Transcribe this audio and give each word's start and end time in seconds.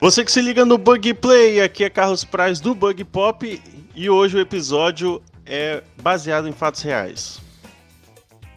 Você 0.00 0.24
que 0.24 0.32
se 0.32 0.40
liga 0.40 0.64
no 0.64 0.78
Bug 0.78 1.12
Play, 1.12 1.60
aqui 1.60 1.84
é 1.84 1.90
Carlos 1.90 2.24
Praz 2.24 2.58
do 2.58 2.74
Bug 2.74 3.04
Pop 3.04 3.62
e 3.94 4.08
hoje 4.08 4.34
o 4.34 4.40
episódio 4.40 5.22
é 5.44 5.82
baseado 6.02 6.48
em 6.48 6.52
fatos 6.52 6.80
reais. 6.80 7.38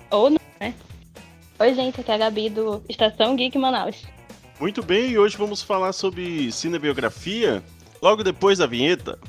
Ou 0.09 0.29
não, 0.29 0.39
né? 0.57 0.73
Oi, 1.59 1.73
gente, 1.75 1.99
aqui 1.99 2.09
é 2.09 2.13
a 2.13 2.17
Gabi 2.17 2.49
do 2.49 2.81
Estação 2.87 3.35
Geek 3.35 3.57
Manaus. 3.57 4.05
Muito 4.57 4.81
bem, 4.81 5.09
e 5.11 5.19
hoje 5.19 5.35
vamos 5.35 5.61
falar 5.61 5.91
sobre 5.91 6.49
cinebiografia 6.49 7.61
logo 8.01 8.23
depois 8.23 8.59
da 8.59 8.65
vinheta. 8.65 9.19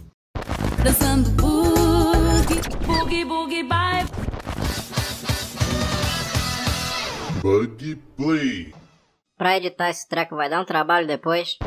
Dançando 0.85 1.31
boogie, 1.31 2.61
boogie, 2.87 3.25
boogie, 3.25 3.65
bye. 3.65 4.07
Bug 7.43 7.97
Play. 8.17 8.73
Pra 9.37 9.57
editar 9.57 9.91
esse 9.91 10.09
treco 10.09 10.37
vai 10.37 10.49
dar 10.49 10.61
um 10.61 10.65
trabalho 10.65 11.09
depois. 11.09 11.59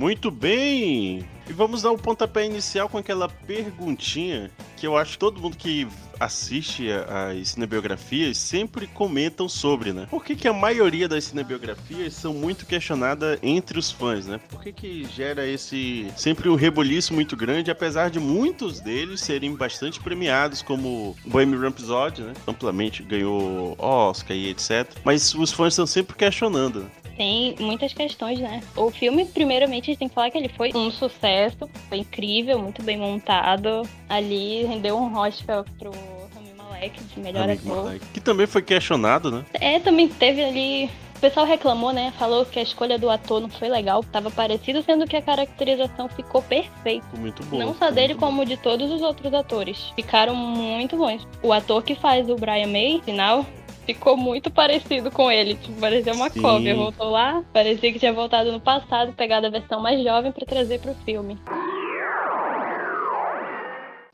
Muito 0.00 0.30
bem! 0.30 1.28
E 1.46 1.52
vamos 1.52 1.82
dar 1.82 1.90
o 1.90 1.94
um 1.94 1.98
pontapé 1.98 2.46
inicial 2.46 2.88
com 2.88 2.96
aquela 2.96 3.28
perguntinha 3.28 4.50
que 4.78 4.86
eu 4.86 4.96
acho 4.96 5.12
que 5.12 5.18
todo 5.18 5.38
mundo 5.38 5.58
que 5.58 5.86
assiste 6.18 6.88
as 6.90 7.50
cinebiografias 7.50 8.38
sempre 8.38 8.86
comentam 8.86 9.46
sobre, 9.46 9.92
né? 9.92 10.06
Por 10.08 10.24
que, 10.24 10.34
que 10.34 10.48
a 10.48 10.54
maioria 10.54 11.06
das 11.06 11.24
cinebiografias 11.24 12.14
são 12.14 12.32
muito 12.32 12.64
questionadas 12.64 13.38
entre 13.42 13.78
os 13.78 13.90
fãs, 13.90 14.26
né? 14.26 14.40
Por 14.48 14.62
que, 14.62 14.72
que 14.72 15.04
gera 15.04 15.46
esse 15.46 16.10
sempre 16.16 16.48
um 16.48 16.54
reboliço 16.54 17.12
muito 17.12 17.36
grande, 17.36 17.70
apesar 17.70 18.08
de 18.08 18.18
muitos 18.18 18.80
deles 18.80 19.20
serem 19.20 19.54
bastante 19.54 20.00
premiados, 20.00 20.62
como 20.62 21.14
Bohemian 21.26 21.60
Rhapsody, 21.60 22.22
né? 22.22 22.32
Amplamente 22.46 23.02
ganhou 23.02 23.74
Oscar 23.78 24.34
e 24.34 24.48
etc. 24.48 24.90
Mas 25.04 25.34
os 25.34 25.52
fãs 25.52 25.74
estão 25.74 25.86
sempre 25.86 26.16
questionando. 26.16 26.90
Tem 27.20 27.54
muitas 27.60 27.92
questões, 27.92 28.38
né? 28.38 28.62
O 28.74 28.90
filme, 28.90 29.26
primeiramente, 29.26 29.82
a 29.82 29.86
gente 29.88 29.98
tem 29.98 30.08
que 30.08 30.14
falar 30.14 30.30
que 30.30 30.38
ele 30.38 30.48
foi 30.48 30.72
um 30.74 30.90
sucesso, 30.90 31.68
foi 31.86 31.98
incrível, 31.98 32.58
muito 32.58 32.82
bem 32.82 32.96
montado. 32.96 33.82
Ali 34.08 34.64
rendeu 34.64 34.96
um 34.96 35.14
Oscar 35.18 35.62
pro 35.78 35.90
Rami 35.90 36.54
Malek 36.56 36.98
de 37.04 37.20
melhor 37.20 37.50
ator. 37.50 37.98
Que 38.14 38.20
também 38.22 38.46
foi 38.46 38.62
questionado, 38.62 39.30
né? 39.30 39.44
É, 39.52 39.78
também 39.78 40.08
teve 40.08 40.42
ali 40.42 40.88
o 41.14 41.20
pessoal 41.20 41.44
reclamou, 41.44 41.92
né? 41.92 42.14
Falou 42.18 42.46
que 42.46 42.58
a 42.58 42.62
escolha 42.62 42.98
do 42.98 43.10
ator 43.10 43.42
não 43.42 43.50
foi 43.50 43.68
legal, 43.68 44.02
tava 44.02 44.30
parecido, 44.30 44.82
sendo 44.82 45.06
que 45.06 45.14
a 45.14 45.20
caracterização 45.20 46.08
ficou 46.08 46.40
perfeita. 46.40 47.06
Muito 47.18 47.44
bom. 47.44 47.58
Não 47.58 47.74
só 47.74 47.90
dele, 47.90 48.14
como 48.14 48.46
de 48.46 48.56
todos 48.56 48.90
os 48.90 49.02
outros 49.02 49.34
atores. 49.34 49.92
Ficaram 49.94 50.34
muito 50.34 50.96
bons. 50.96 51.28
O 51.42 51.52
ator 51.52 51.82
que 51.82 51.94
faz 51.94 52.30
o 52.30 52.36
Brian 52.36 52.68
May, 52.68 53.02
final, 53.04 53.44
ficou 53.94 54.16
muito 54.16 54.50
parecido 54.50 55.10
com 55.10 55.30
ele. 55.30 55.54
Tipo, 55.54 55.80
parecia 55.80 56.12
uma 56.12 56.30
Sim. 56.30 56.40
cópia. 56.40 56.74
Voltou 56.74 57.10
lá, 57.10 57.42
parecia 57.52 57.92
que 57.92 57.98
tinha 57.98 58.12
voltado 58.12 58.52
no 58.52 58.60
passado, 58.60 59.12
pegado 59.12 59.46
a 59.46 59.50
versão 59.50 59.80
mais 59.80 60.02
jovem 60.02 60.32
para 60.32 60.46
trazer 60.46 60.80
pro 60.80 60.94
filme. 61.04 61.38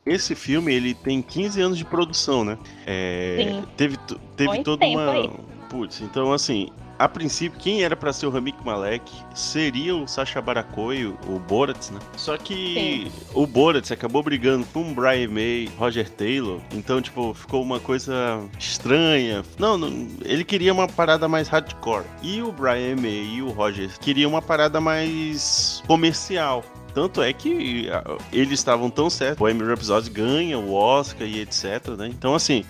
Esse 0.05 0.35
filme, 0.35 0.73
ele 0.73 0.93
tem 0.93 1.21
15 1.21 1.61
anos 1.61 1.77
de 1.77 1.83
produção, 1.83 2.45
né? 2.45 2.57
É, 2.85 3.37
Sim. 3.39 3.63
Teve, 3.75 3.97
teve 4.37 4.63
toda 4.63 4.85
uma. 4.85 5.11
Aí. 5.11 5.29
Putz, 5.69 5.99
então 5.99 6.31
assim, 6.31 6.69
a 6.99 7.07
princípio, 7.07 7.59
quem 7.59 7.83
era 7.83 7.95
para 7.95 8.11
ser 8.11 8.25
o 8.25 8.29
Ramik 8.29 8.57
Malek 8.65 9.11
seria 9.33 9.95
o 9.95 10.07
Sacha 10.07 10.41
Barakoi, 10.41 11.05
o 11.05 11.39
Borat, 11.47 11.91
né? 11.91 11.99
Só 12.15 12.37
que 12.37 12.73
Sim. 12.73 13.11
o 13.33 13.45
Borat 13.45 13.91
acabou 13.91 14.23
brigando 14.23 14.65
com 14.67 14.81
o 14.81 14.95
Brian 14.95 15.29
May, 15.29 15.69
Roger 15.77 16.09
Taylor, 16.09 16.59
então, 16.73 17.01
tipo, 17.01 17.33
ficou 17.33 17.61
uma 17.61 17.79
coisa 17.79 18.41
estranha. 18.59 19.43
Não, 19.57 19.77
não, 19.77 20.07
ele 20.23 20.43
queria 20.43 20.73
uma 20.73 20.87
parada 20.87 21.27
mais 21.27 21.47
hardcore. 21.47 22.05
E 22.21 22.41
o 22.41 22.51
Brian 22.51 22.95
May 22.95 23.35
e 23.35 23.41
o 23.41 23.49
Roger 23.49 23.89
queriam 23.99 24.31
uma 24.31 24.41
parada 24.41 24.81
mais 24.81 25.83
comercial. 25.87 26.63
Tanto 26.93 27.21
é 27.21 27.31
que 27.31 27.91
eles 28.33 28.53
estavam 28.53 28.89
tão 28.89 29.07
certos. 29.07 29.39
O 29.39 29.47
Emmy 29.47 29.63
Rhapsody 29.63 30.09
ganha 30.09 30.57
o 30.57 30.73
Oscar 30.73 31.27
e 31.27 31.41
etc, 31.41 31.89
né? 31.95 32.07
Então, 32.07 32.33
assim, 32.33 32.65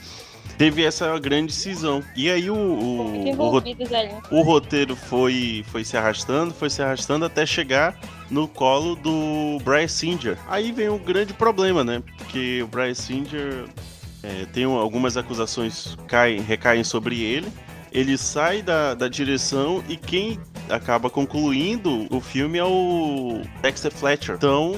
teve 0.57 0.83
essa 0.83 1.17
grande 1.19 1.53
cisão. 1.53 2.03
E 2.15 2.29
aí 2.29 2.49
o, 2.49 2.55
o, 2.55 3.29
o, 3.29 4.39
o, 4.39 4.41
roteiro 4.41 4.95
foi, 4.95 5.63
foi 5.67 5.83
se 5.83 5.95
arrastando, 5.95 6.53
foi 6.53 6.69
se 6.69 6.81
arrastando 6.81 7.25
até 7.25 7.45
chegar 7.45 7.97
no 8.29 8.47
colo 8.47 8.95
do 8.95 9.59
Bryce 9.63 9.95
Singer. 9.95 10.37
Aí 10.47 10.71
vem 10.71 10.89
um 10.89 10.97
grande 10.97 11.33
problema, 11.33 11.83
né? 11.83 12.01
Porque 12.17 12.61
o 12.63 12.67
Bryce 12.67 13.03
Singer 13.03 13.65
é, 14.23 14.45
tem 14.51 14.63
algumas 14.63 15.15
acusações 15.15 15.95
caem, 16.07 16.41
recaem 16.41 16.83
sobre 16.83 17.21
ele. 17.21 17.47
Ele 17.91 18.17
sai 18.17 18.61
da, 18.61 18.93
da 18.93 19.07
direção 19.07 19.83
e 19.87 19.95
quem 19.95 20.39
acaba 20.69 21.09
concluindo 21.09 22.05
o 22.09 22.19
filme 22.19 22.57
é 22.57 22.63
o 22.63 23.41
Dexter 23.61 23.91
Fletcher. 23.91 24.35
Então, 24.35 24.75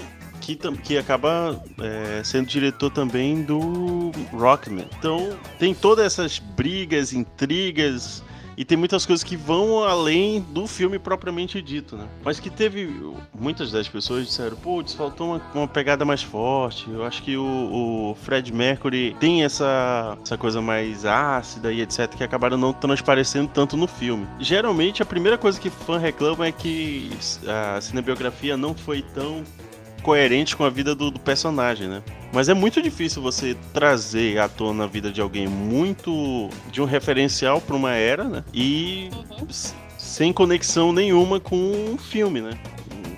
que, 0.55 0.77
que 0.77 0.97
acaba 0.97 1.61
é, 1.79 2.21
sendo 2.23 2.47
diretor 2.47 2.89
também 2.89 3.43
do 3.43 4.11
Rockman. 4.31 4.87
Então 4.97 5.37
tem 5.57 5.73
todas 5.73 6.05
essas 6.05 6.39
brigas, 6.39 7.13
intrigas 7.13 8.23
e 8.59 8.65
tem 8.65 8.77
muitas 8.77 9.05
coisas 9.05 9.23
que 9.23 9.37
vão 9.37 9.85
além 9.85 10.41
do 10.41 10.67
filme 10.67 10.99
propriamente 10.99 11.61
dito, 11.61 11.95
né? 11.95 12.05
Mas 12.25 12.41
que 12.41 12.49
teve. 12.49 12.93
Muitas 13.33 13.71
das 13.71 13.87
pessoas 13.87 14.25
disseram, 14.25 14.57
putz, 14.57 14.93
faltou 14.93 15.27
uma, 15.27 15.41
uma 15.55 15.67
pegada 15.67 16.03
mais 16.03 16.21
forte. 16.21 16.89
Eu 16.89 17.05
acho 17.05 17.23
que 17.23 17.37
o, 17.37 17.41
o, 18.11 18.15
Fred 18.15 18.51
Mercury 18.51 19.15
tem 19.17 19.45
essa, 19.45 20.17
essa 20.21 20.37
coisa 20.37 20.61
mais 20.61 21.05
ácida 21.05 21.71
e 21.71 21.79
etc. 21.79 22.09
que 22.09 22.23
acabaram 22.23 22.57
não 22.57 22.73
transparecendo 22.73 23.47
tanto 23.47 23.77
no 23.77 23.87
filme. 23.87 24.27
Geralmente, 24.41 25.01
a 25.01 25.05
primeira 25.05 25.37
coisa 25.37 25.57
que 25.57 25.69
fã 25.69 25.97
reclama 25.97 26.45
é 26.45 26.51
que 26.51 27.09
a 27.47 27.79
cinebiografia 27.79 28.57
não 28.57 28.75
foi 28.75 29.01
tão 29.01 29.41
coerente 29.99 30.55
com 30.55 30.63
a 30.63 30.69
vida 30.69 30.95
do, 30.95 31.11
do, 31.11 31.19
personagem, 31.19 31.87
né? 31.87 32.01
Mas 32.31 32.49
é 32.49 32.53
muito 32.53 32.81
difícil 32.81 33.21
você 33.21 33.55
trazer 33.73 34.39
à 34.39 34.47
tona 34.47 34.83
a 34.83 34.87
vida 34.87 35.11
de 35.11 35.21
alguém 35.21 35.47
muito 35.47 36.49
de 36.71 36.81
um 36.81 36.85
referencial 36.85 37.59
para 37.59 37.75
uma 37.75 37.93
era, 37.93 38.23
né? 38.23 38.43
E 38.53 39.09
uhum. 39.13 39.47
sem 39.97 40.31
conexão 40.31 40.91
nenhuma 40.91 41.39
com 41.39 41.55
um 41.55 41.97
filme, 41.97 42.41
né? 42.41 42.51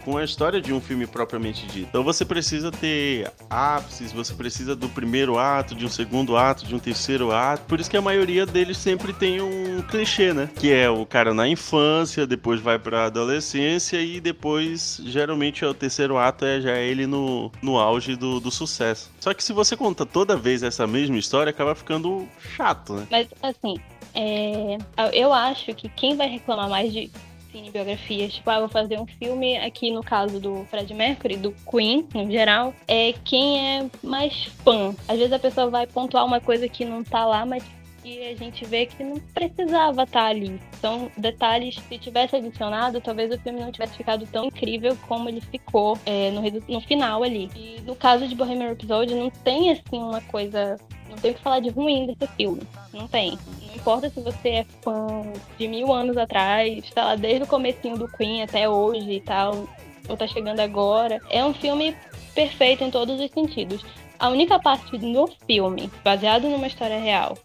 Com 0.03 0.17
a 0.17 0.23
história 0.23 0.61
de 0.61 0.73
um 0.73 0.81
filme 0.81 1.05
propriamente 1.07 1.65
dito. 1.67 1.87
Então 1.89 2.03
você 2.03 2.25
precisa 2.25 2.71
ter 2.71 3.31
ápices, 3.49 4.11
você 4.11 4.33
precisa 4.33 4.75
do 4.75 4.89
primeiro 4.89 5.37
ato, 5.37 5.75
de 5.75 5.85
um 5.85 5.89
segundo 5.89 6.35
ato, 6.37 6.65
de 6.65 6.75
um 6.75 6.79
terceiro 6.79 7.31
ato. 7.31 7.63
Por 7.67 7.79
isso 7.79 7.89
que 7.89 7.97
a 7.97 8.01
maioria 8.01 8.45
deles 8.45 8.77
sempre 8.77 9.13
tem 9.13 9.41
um 9.41 9.81
clichê, 9.81 10.33
né? 10.33 10.49
Que 10.55 10.71
é 10.71 10.89
o 10.89 11.05
cara 11.05 11.33
na 11.33 11.47
infância, 11.47 12.25
depois 12.25 12.59
vai 12.59 12.79
pra 12.79 13.05
adolescência 13.05 14.01
e 14.01 14.19
depois, 14.19 15.01
geralmente, 15.05 15.63
o 15.65 15.73
terceiro 15.73 16.17
ato 16.17 16.45
é 16.45 16.61
já 16.61 16.77
ele 16.77 17.05
no, 17.05 17.51
no 17.61 17.77
auge 17.77 18.15
do, 18.15 18.39
do 18.39 18.51
sucesso. 18.51 19.11
Só 19.19 19.33
que 19.33 19.43
se 19.43 19.53
você 19.53 19.75
conta 19.75 20.05
toda 20.05 20.35
vez 20.35 20.63
essa 20.63 20.87
mesma 20.87 21.17
história, 21.17 21.49
acaba 21.49 21.75
ficando 21.75 22.27
chato, 22.55 22.93
né? 22.93 23.07
Mas, 23.09 23.27
assim, 23.41 23.75
é... 24.13 24.77
eu 25.13 25.33
acho 25.33 25.73
que 25.73 25.89
quem 25.89 26.15
vai 26.15 26.27
reclamar 26.27 26.69
mais 26.69 26.91
de 26.91 27.09
cinebiografias, 27.51 28.33
tipo, 28.33 28.49
ah, 28.49 28.59
vou 28.59 28.69
fazer 28.69 28.99
um 28.99 29.05
filme 29.05 29.57
aqui 29.57 29.91
no 29.91 30.03
caso 30.03 30.39
do 30.39 30.65
Fred 30.65 30.93
Mercury, 30.93 31.37
do 31.37 31.53
Queen, 31.69 32.07
no 32.13 32.29
geral, 32.31 32.73
é 32.87 33.13
quem 33.23 33.59
é 33.59 33.89
mais 34.03 34.45
fã. 34.63 34.95
Às 35.07 35.17
vezes 35.17 35.33
a 35.33 35.39
pessoa 35.39 35.69
vai 35.69 35.85
pontuar 35.87 36.25
uma 36.25 36.39
coisa 36.39 36.67
que 36.67 36.85
não 36.85 37.03
tá 37.03 37.25
lá, 37.25 37.45
mas 37.45 37.63
que 38.01 38.23
a 38.27 38.35
gente 38.35 38.65
vê 38.65 38.85
que 38.85 39.03
não 39.03 39.19
precisava 39.33 40.03
estar 40.03 40.21
tá 40.21 40.25
ali. 40.25 40.59
São 40.79 41.11
detalhes, 41.17 41.75
se 41.75 41.97
tivesse 41.97 42.35
adicionado, 42.35 42.99
talvez 42.99 43.31
o 43.31 43.39
filme 43.39 43.59
não 43.59 43.71
tivesse 43.71 43.95
ficado 43.95 44.25
tão 44.27 44.45
incrível 44.45 44.97
como 45.07 45.29
ele 45.29 45.41
ficou 45.41 45.97
é, 46.05 46.31
no, 46.31 46.41
no 46.41 46.81
final 46.81 47.23
ali. 47.23 47.49
E 47.55 47.81
no 47.81 47.95
caso 47.95 48.27
de 48.27 48.35
Bohemian 48.35 48.69
Rhapsody, 48.69 49.13
não 49.13 49.29
tem 49.29 49.71
assim 49.71 49.99
uma 49.99 50.21
coisa. 50.21 50.77
Não 51.11 51.17
tem 51.17 51.31
o 51.31 51.33
que 51.35 51.41
falar 51.41 51.59
de 51.59 51.69
ruim 51.69 52.07
desse 52.07 52.25
filme. 52.35 52.61
Não 52.91 53.07
tem 53.07 53.37
importa 53.81 54.09
se 54.09 54.21
você 54.21 54.49
é 54.49 54.65
fã 54.81 55.23
de 55.57 55.67
mil 55.67 55.91
anos 55.91 56.15
atrás, 56.15 56.89
tá 56.91 57.03
lá 57.03 57.15
desde 57.15 57.43
o 57.43 57.47
comecinho 57.47 57.97
do 57.97 58.07
Queen 58.07 58.43
até 58.43 58.69
hoje 58.69 59.11
e 59.11 59.21
tal, 59.21 59.67
ou 60.07 60.15
tá 60.15 60.27
chegando 60.27 60.59
agora. 60.59 61.19
É 61.29 61.43
um 61.43 61.53
filme 61.53 61.95
perfeito 62.35 62.83
em 62.83 62.91
todos 62.91 63.19
os 63.19 63.31
sentidos. 63.31 63.83
A 64.19 64.29
única 64.29 64.59
parte 64.59 64.97
no 64.99 65.27
filme, 65.47 65.89
baseado 66.03 66.47
numa 66.47 66.67
história 66.67 66.99
real, 66.99 67.37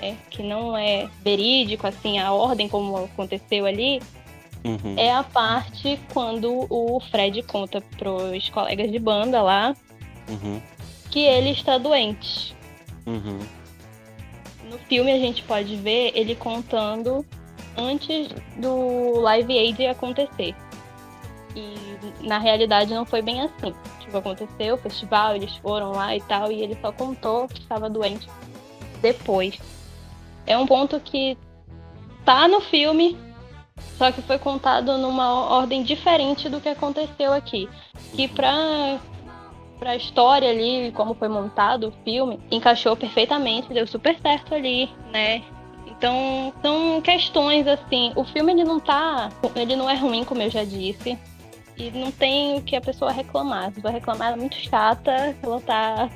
né, 0.00 0.16
que 0.30 0.42
não 0.42 0.76
é 0.76 1.08
verídico, 1.22 1.86
assim, 1.86 2.18
a 2.18 2.32
ordem 2.32 2.68
como 2.68 2.96
aconteceu 2.96 3.66
ali, 3.66 4.00
uhum. 4.64 4.94
é 4.96 5.12
a 5.12 5.22
parte 5.22 6.00
quando 6.14 6.66
o 6.70 6.98
Fred 7.00 7.42
conta 7.42 7.82
pros 7.98 8.48
colegas 8.48 8.90
de 8.90 8.98
banda 8.98 9.42
lá 9.42 9.76
uhum. 10.26 10.60
que 11.10 11.20
ele 11.20 11.50
está 11.50 11.76
doente. 11.76 12.55
Uhum. 13.06 13.38
No 14.68 14.78
filme 14.78 15.12
a 15.12 15.18
gente 15.18 15.42
pode 15.44 15.76
ver 15.76 16.12
ele 16.14 16.34
contando 16.34 17.24
antes 17.76 18.28
do 18.56 19.20
Live 19.20 19.56
Aid 19.56 19.86
acontecer. 19.86 20.54
E 21.54 22.26
na 22.26 22.38
realidade 22.38 22.92
não 22.92 23.06
foi 23.06 23.22
bem 23.22 23.40
assim. 23.42 23.74
Tipo, 24.00 24.18
aconteceu 24.18 24.74
o 24.74 24.78
festival, 24.78 25.36
eles 25.36 25.56
foram 25.56 25.92
lá 25.92 26.16
e 26.16 26.20
tal, 26.22 26.50
e 26.50 26.62
ele 26.62 26.76
só 26.80 26.92
contou 26.92 27.48
que 27.48 27.60
estava 27.60 27.88
doente 27.88 28.28
depois. 29.00 29.58
É 30.46 30.56
um 30.58 30.66
ponto 30.66 30.98
que 31.00 31.36
tá 32.24 32.48
no 32.48 32.60
filme, 32.60 33.16
Só 33.98 34.12
que 34.12 34.22
foi 34.22 34.38
contado 34.38 34.98
numa 34.98 35.56
ordem 35.56 35.82
diferente 35.82 36.48
do 36.48 36.60
que 36.60 36.68
aconteceu 36.68 37.32
aqui. 37.32 37.68
Que 38.14 38.28
pra, 38.28 38.98
pra 39.78 39.96
história 39.96 40.50
ali, 40.50 40.92
como 40.92 41.14
foi 41.14 41.28
montado 41.28 41.88
o 41.88 41.92
filme, 42.04 42.40
encaixou 42.50 42.96
perfeitamente, 42.96 43.72
deu 43.72 43.86
super 43.86 44.18
certo 44.20 44.54
ali, 44.54 44.88
né? 45.12 45.42
Então, 45.86 46.52
são 46.60 47.00
questões 47.00 47.66
assim. 47.66 48.12
O 48.16 48.24
filme 48.24 48.52
ele 48.52 48.64
não 48.64 48.78
tá. 48.78 49.30
Ele 49.54 49.74
não 49.76 49.88
é 49.88 49.94
ruim, 49.94 50.24
como 50.24 50.42
eu 50.42 50.50
já 50.50 50.62
disse. 50.62 51.18
E 51.76 51.90
não 51.90 52.10
tem 52.10 52.58
o 52.58 52.62
que 52.62 52.76
a 52.76 52.80
pessoa 52.80 53.10
reclamar. 53.10 53.68
A 53.68 53.70
pessoa 53.70 53.92
reclamar 53.92 54.28
ela 54.28 54.36
é 54.36 54.40
muito 54.40 54.56
chata, 54.56 55.36
ela 55.42 55.60
tá 55.60 56.10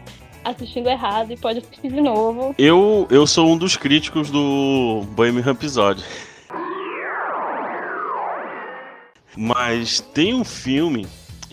assistindo 0.45 0.89
errado 0.89 1.33
e 1.33 1.37
pode 1.37 1.59
assistir 1.59 1.91
de 1.91 2.01
novo. 2.01 2.55
Eu, 2.59 3.07
eu 3.11 3.27
sou 3.27 3.49
um 3.49 3.57
dos 3.57 3.77
críticos 3.77 4.31
do 4.31 5.03
Bohemian 5.13 5.43
Rhapsody. 5.43 6.05
Mas 9.37 10.01
tem 10.01 10.35
um 10.35 10.45
filme 10.45 11.07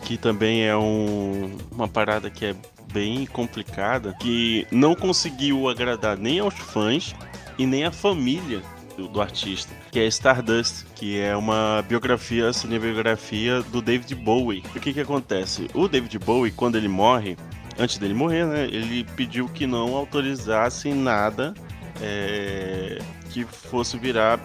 que 0.07 0.18
também 0.18 0.63
é 0.63 0.74
um, 0.74 1.57
uma 1.69 1.86
parada 1.86 2.30
que 2.30 2.45
é 2.45 2.56
bem 2.94 3.25
complicada, 3.25 4.15
que 4.21 4.65
não 4.71 4.95
conseguiu 4.95 5.68
agradar 5.68 6.18
nem 6.18 6.39
aos 6.39 6.54
fãs 6.54 7.13
e 7.57 7.65
nem 7.65 7.83
à 7.83 7.92
família 7.92 8.62
do, 8.95 9.09
do, 9.09 9.21
artista, 9.21 9.69
que 9.92 10.00
é 10.00 10.07
Stardust, 10.07 10.86
que 10.95 11.19
é 11.19 11.36
uma 11.36 11.83
biografia, 11.89 12.54
cinebiografia 12.54 13.62
do 13.63 13.81
David 13.81 14.15
Bowie. 14.15 14.63
O 14.74 14.80
que 14.80 14.94
que 14.94 15.01
acontece? 15.01 15.68
O 15.74 15.89
David 15.89 16.18
Bowie, 16.19 16.53
quando 16.53 16.77
ele 16.77 16.88
morre, 16.88 17.36
antes 17.77 17.98
dele 17.98 18.13
morrer, 18.13 18.45
né, 18.45 18.63
ele 18.63 19.03
pediu 19.18 19.50
que 19.50 19.68
não 19.68 19.94
autorizassem 19.94 20.94
nada 20.94 21.53
é, 22.01 22.98
que 23.30 23.44
fosse 23.44 23.98
virar 23.98 24.39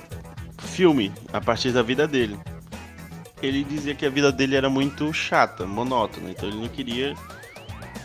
filme 0.58 1.12
a 1.32 1.40
partir 1.40 1.70
da 1.70 1.82
vida 1.82 2.08
dele. 2.08 2.36
Ele 3.42 3.64
dizia 3.64 3.94
que 3.94 4.06
a 4.06 4.10
vida 4.10 4.30
dele 4.30 4.54
era 4.54 4.70
muito 4.70 5.12
chata, 5.12 5.66
monótona, 5.66 6.30
então 6.30 6.48
ele 6.48 6.60
não 6.60 6.68
queria 6.68 7.14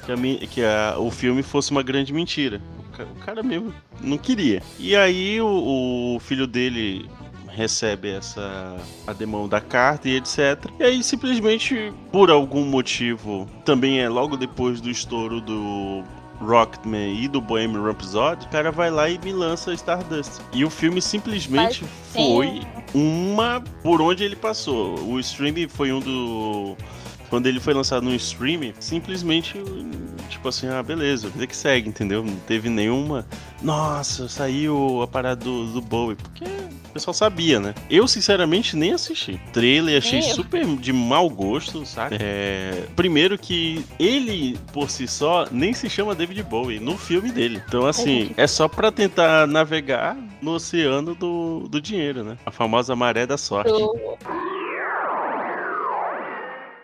que, 0.05 0.11
a, 0.11 0.47
que 0.47 0.63
a, 0.63 0.95
o 0.97 1.11
filme 1.11 1.43
fosse 1.43 1.71
uma 1.71 1.83
grande 1.83 2.11
mentira. 2.13 2.61
O 2.99 3.19
cara 3.19 3.43
mesmo 3.43 3.71
não 4.01 4.17
queria. 4.17 4.63
E 4.79 4.95
aí 4.95 5.39
o, 5.39 6.15
o 6.15 6.19
filho 6.19 6.47
dele 6.47 7.07
recebe 7.47 8.09
essa 8.09 8.77
a 9.05 9.13
demão 9.13 9.47
da 9.47 9.59
carta 9.59 10.07
e 10.07 10.15
etc. 10.15 10.65
E 10.79 10.83
aí 10.83 11.03
simplesmente 11.03 11.93
por 12.11 12.29
algum 12.29 12.65
motivo, 12.65 13.47
também 13.65 13.99
é 13.99 14.09
logo 14.09 14.37
depois 14.37 14.81
do 14.81 14.89
estouro 14.89 15.41
do 15.41 16.03
Rocketman 16.39 17.13
e 17.13 17.27
do 17.27 17.41
Bohemian 17.41 17.83
Rhapsody, 17.83 18.45
o 18.45 18.49
cara 18.49 18.71
vai 18.71 18.89
lá 18.89 19.09
e 19.09 19.17
me 19.17 19.31
lança 19.31 19.73
Stardust. 19.73 20.41
E 20.53 20.63
o 20.63 20.69
filme 20.69 21.01
simplesmente 21.01 21.83
foi 22.11 22.61
uma 22.93 23.61
por 23.81 24.01
onde 24.01 24.23
ele 24.23 24.35
passou. 24.35 24.99
O 24.99 25.19
streaming 25.19 25.67
foi 25.67 25.91
um 25.91 25.99
do 25.99 26.77
quando 27.29 27.47
ele 27.47 27.59
foi 27.59 27.73
lançado 27.73 28.03
no 28.03 28.15
streaming, 28.15 28.73
simplesmente, 28.79 29.61
tipo 30.29 30.47
assim, 30.47 30.67
ah, 30.67 30.81
beleza, 30.81 31.27
vida 31.29 31.45
que 31.45 31.55
segue, 31.55 31.89
entendeu? 31.89 32.23
Não 32.23 32.35
teve 32.47 32.69
nenhuma. 32.69 33.25
Nossa, 33.61 34.29
saiu 34.29 35.01
a 35.01 35.07
parada 35.07 35.43
do, 35.43 35.65
do 35.65 35.81
Bowie. 35.81 36.15
Porque 36.15 36.45
pessoal 36.97 37.13
sabia, 37.13 37.59
né? 37.59 37.75
Eu, 37.89 38.07
sinceramente, 38.07 38.75
nem 38.75 38.93
assisti. 38.93 39.39
Trailer 39.53 39.97
achei 39.97 40.21
super 40.21 40.65
de 40.65 40.91
mau 40.91 41.29
gosto, 41.29 41.85
sabe? 41.85 42.17
É... 42.19 42.83
Primeiro 42.95 43.37
que 43.37 43.85
ele, 43.99 44.57
por 44.73 44.89
si 44.89 45.07
só, 45.07 45.47
nem 45.51 45.73
se 45.73 45.89
chama 45.89 46.15
David 46.15 46.41
Bowie 46.43 46.79
no 46.79 46.97
filme 46.97 47.31
dele. 47.31 47.61
Então, 47.67 47.85
assim, 47.85 48.31
é 48.35 48.47
só 48.47 48.67
pra 48.67 48.91
tentar 48.91 49.45
navegar 49.47 50.17
no 50.41 50.53
oceano 50.53 51.13
do, 51.13 51.67
do 51.69 51.79
dinheiro, 51.79 52.23
né? 52.23 52.37
A 52.45 52.51
famosa 52.51 52.95
maré 52.95 53.25
da 53.25 53.37
sorte. 53.37 53.69
Eu 53.69 54.17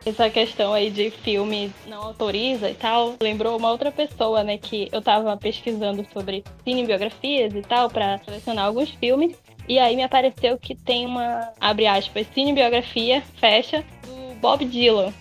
essa 0.05 0.29
questão 0.29 0.73
aí 0.73 0.91
de 0.91 1.09
filme 1.09 1.71
não 1.87 2.01
autoriza 2.03 2.69
e 2.69 2.73
tal, 2.73 3.15
lembrou 3.21 3.57
uma 3.57 3.71
outra 3.71 3.91
pessoa, 3.91 4.43
né, 4.43 4.57
que 4.57 4.89
eu 4.91 5.01
tava 5.01 5.35
pesquisando 5.37 6.05
sobre 6.13 6.43
cinebiografias 6.63 7.53
e 7.53 7.61
tal, 7.61 7.89
para 7.89 8.19
selecionar 8.19 8.65
alguns 8.65 8.89
filmes, 8.91 9.37
e 9.67 9.79
aí 9.79 9.95
me 9.95 10.03
apareceu 10.03 10.57
que 10.57 10.75
tem 10.75 11.05
uma, 11.05 11.49
abre 11.59 11.87
aspas, 11.87 12.27
cinebiografia, 12.33 13.23
fecha, 13.39 13.83
do 14.05 14.35
Bob 14.39 14.65
Dylan. 14.65 15.13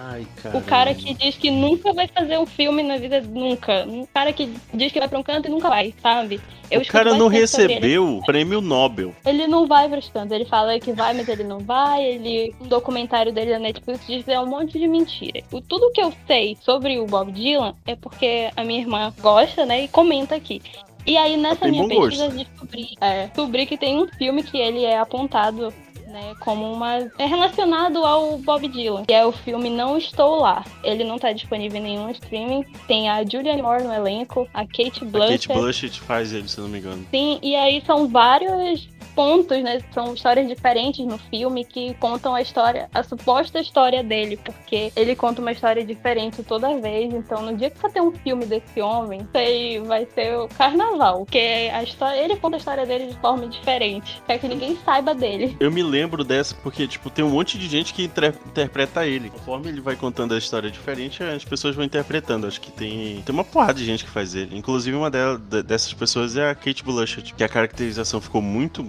Ai, 0.00 0.24
o 0.54 0.60
cara 0.60 0.94
que 0.94 1.12
diz 1.12 1.36
que 1.36 1.50
nunca 1.50 1.92
vai 1.92 2.06
fazer 2.06 2.38
um 2.38 2.46
filme 2.46 2.84
na 2.84 2.98
vida, 2.98 3.20
nunca. 3.20 3.84
Um 3.84 4.06
cara 4.06 4.32
que 4.32 4.54
diz 4.72 4.92
que 4.92 4.98
vai 5.00 5.08
pra 5.08 5.18
um 5.18 5.24
canto 5.24 5.48
e 5.48 5.50
nunca 5.50 5.68
vai, 5.68 5.92
sabe? 6.00 6.40
Eu 6.70 6.82
o 6.82 6.86
cara 6.86 7.14
não 7.14 7.28
recebeu 7.28 8.18
o 8.18 8.22
prêmio 8.22 8.60
Nobel. 8.60 9.14
Ele 9.24 9.46
não 9.46 9.66
vai 9.66 9.88
pros 9.88 10.08
cantos. 10.08 10.32
Ele 10.32 10.44
fala 10.44 10.78
que 10.78 10.92
vai, 10.92 11.14
mas 11.14 11.28
ele 11.28 11.42
não 11.42 11.58
vai. 11.60 12.04
Ele, 12.04 12.54
um 12.60 12.68
documentário 12.68 13.32
dele 13.32 13.52
na 13.52 13.58
Netflix 13.58 14.06
diz 14.06 14.24
que 14.24 14.30
é 14.30 14.40
um 14.40 14.46
monte 14.46 14.78
de 14.78 14.86
mentira. 14.86 15.42
O, 15.50 15.60
tudo 15.60 15.90
que 15.92 16.00
eu 16.00 16.12
sei 16.26 16.56
sobre 16.60 17.00
o 17.00 17.06
Bob 17.06 17.32
Dylan 17.32 17.74
é 17.86 17.96
porque 17.96 18.50
a 18.54 18.62
minha 18.62 18.80
irmã 18.80 19.12
gosta, 19.20 19.64
né? 19.64 19.84
E 19.84 19.88
comenta 19.88 20.34
aqui. 20.34 20.62
E 21.08 21.16
aí, 21.16 21.36
nessa 21.38 21.66
minha 21.66 21.88
pesquisa, 21.88 22.28
descobri, 22.28 22.90
é, 23.00 23.26
descobri 23.28 23.66
que 23.66 23.78
tem 23.78 24.02
um 24.02 24.06
filme 24.06 24.42
que 24.42 24.58
ele 24.58 24.84
é 24.84 24.98
apontado 24.98 25.72
né, 26.06 26.34
como 26.40 26.70
uma 26.70 27.10
é 27.18 27.26
relacionado 27.26 28.04
ao 28.04 28.38
Bob 28.38 28.68
Dylan, 28.68 29.04
que 29.04 29.14
é 29.14 29.24
o 29.24 29.32
filme 29.32 29.70
Não 29.70 29.96
Estou 29.96 30.40
Lá. 30.40 30.64
Ele 30.82 31.04
não 31.04 31.16
está 31.16 31.32
disponível 31.32 31.78
em 31.78 31.82
nenhum 31.82 32.10
streaming. 32.10 32.64
Tem 32.86 33.08
a 33.08 33.24
Julianne 33.24 33.62
Moore 33.62 33.84
no 33.84 33.92
elenco, 33.92 34.48
a 34.52 34.66
Kate 34.66 35.04
Blanchett. 35.04 35.46
A 35.46 35.48
Kate 35.48 35.60
Blanchett 35.60 36.00
faz 36.00 36.32
ele, 36.32 36.48
se 36.48 36.60
não 36.60 36.68
me 36.68 36.78
engano. 36.78 37.06
Sim, 37.10 37.38
e 37.42 37.54
aí 37.56 37.82
são 37.86 38.08
vários 38.08 38.88
pontos, 39.18 39.60
né? 39.64 39.80
São 39.92 40.14
histórias 40.14 40.46
diferentes 40.46 41.04
no 41.04 41.18
filme 41.18 41.64
que 41.64 41.92
contam 41.94 42.36
a 42.36 42.40
história, 42.40 42.88
a 42.94 43.02
suposta 43.02 43.58
história 43.58 44.00
dele, 44.00 44.36
porque 44.36 44.92
ele 44.94 45.16
conta 45.16 45.40
uma 45.40 45.50
história 45.50 45.84
diferente 45.84 46.44
toda 46.44 46.78
vez. 46.78 47.12
Então, 47.12 47.42
no 47.42 47.56
dia 47.56 47.68
que 47.68 47.76
for 47.80 47.90
ter 47.90 48.00
um 48.00 48.12
filme 48.12 48.46
desse 48.46 48.80
homem, 48.80 49.28
sei, 49.32 49.80
vai 49.80 50.06
ser 50.14 50.38
o 50.38 50.46
carnaval, 50.46 51.24
porque 51.24 51.68
a 51.74 51.82
história, 51.82 52.16
ele 52.16 52.36
conta 52.36 52.58
a 52.58 52.58
história 52.58 52.86
dele 52.86 53.06
de 53.06 53.18
forma 53.18 53.48
diferente, 53.48 54.22
quer 54.24 54.38
que 54.38 54.46
ninguém 54.46 54.78
saiba 54.84 55.12
dele. 55.16 55.56
Eu 55.58 55.72
me 55.72 55.82
lembro 55.82 56.22
dessa 56.22 56.54
porque, 56.54 56.86
tipo, 56.86 57.10
tem 57.10 57.24
um 57.24 57.30
monte 57.30 57.58
de 57.58 57.66
gente 57.66 57.92
que 57.92 58.04
interpreta 58.04 59.04
ele. 59.04 59.30
Conforme 59.30 59.68
ele 59.68 59.80
vai 59.80 59.96
contando 59.96 60.32
a 60.32 60.38
história 60.38 60.70
diferente, 60.70 61.24
as 61.24 61.44
pessoas 61.44 61.74
vão 61.74 61.84
interpretando. 61.84 62.46
Acho 62.46 62.60
que 62.60 62.70
tem, 62.70 63.20
tem 63.22 63.34
uma 63.34 63.42
porrada 63.42 63.80
de 63.80 63.84
gente 63.84 64.04
que 64.04 64.10
faz 64.10 64.36
ele. 64.36 64.56
Inclusive, 64.56 64.96
uma 64.96 65.10
delas, 65.10 65.40
dessas 65.64 65.92
pessoas 65.92 66.36
é 66.36 66.48
a 66.48 66.54
Kate 66.54 66.84
Blanchett, 66.84 67.34
que 67.34 67.42
a 67.42 67.48
caracterização 67.48 68.20
ficou 68.20 68.40
muito 68.40 68.84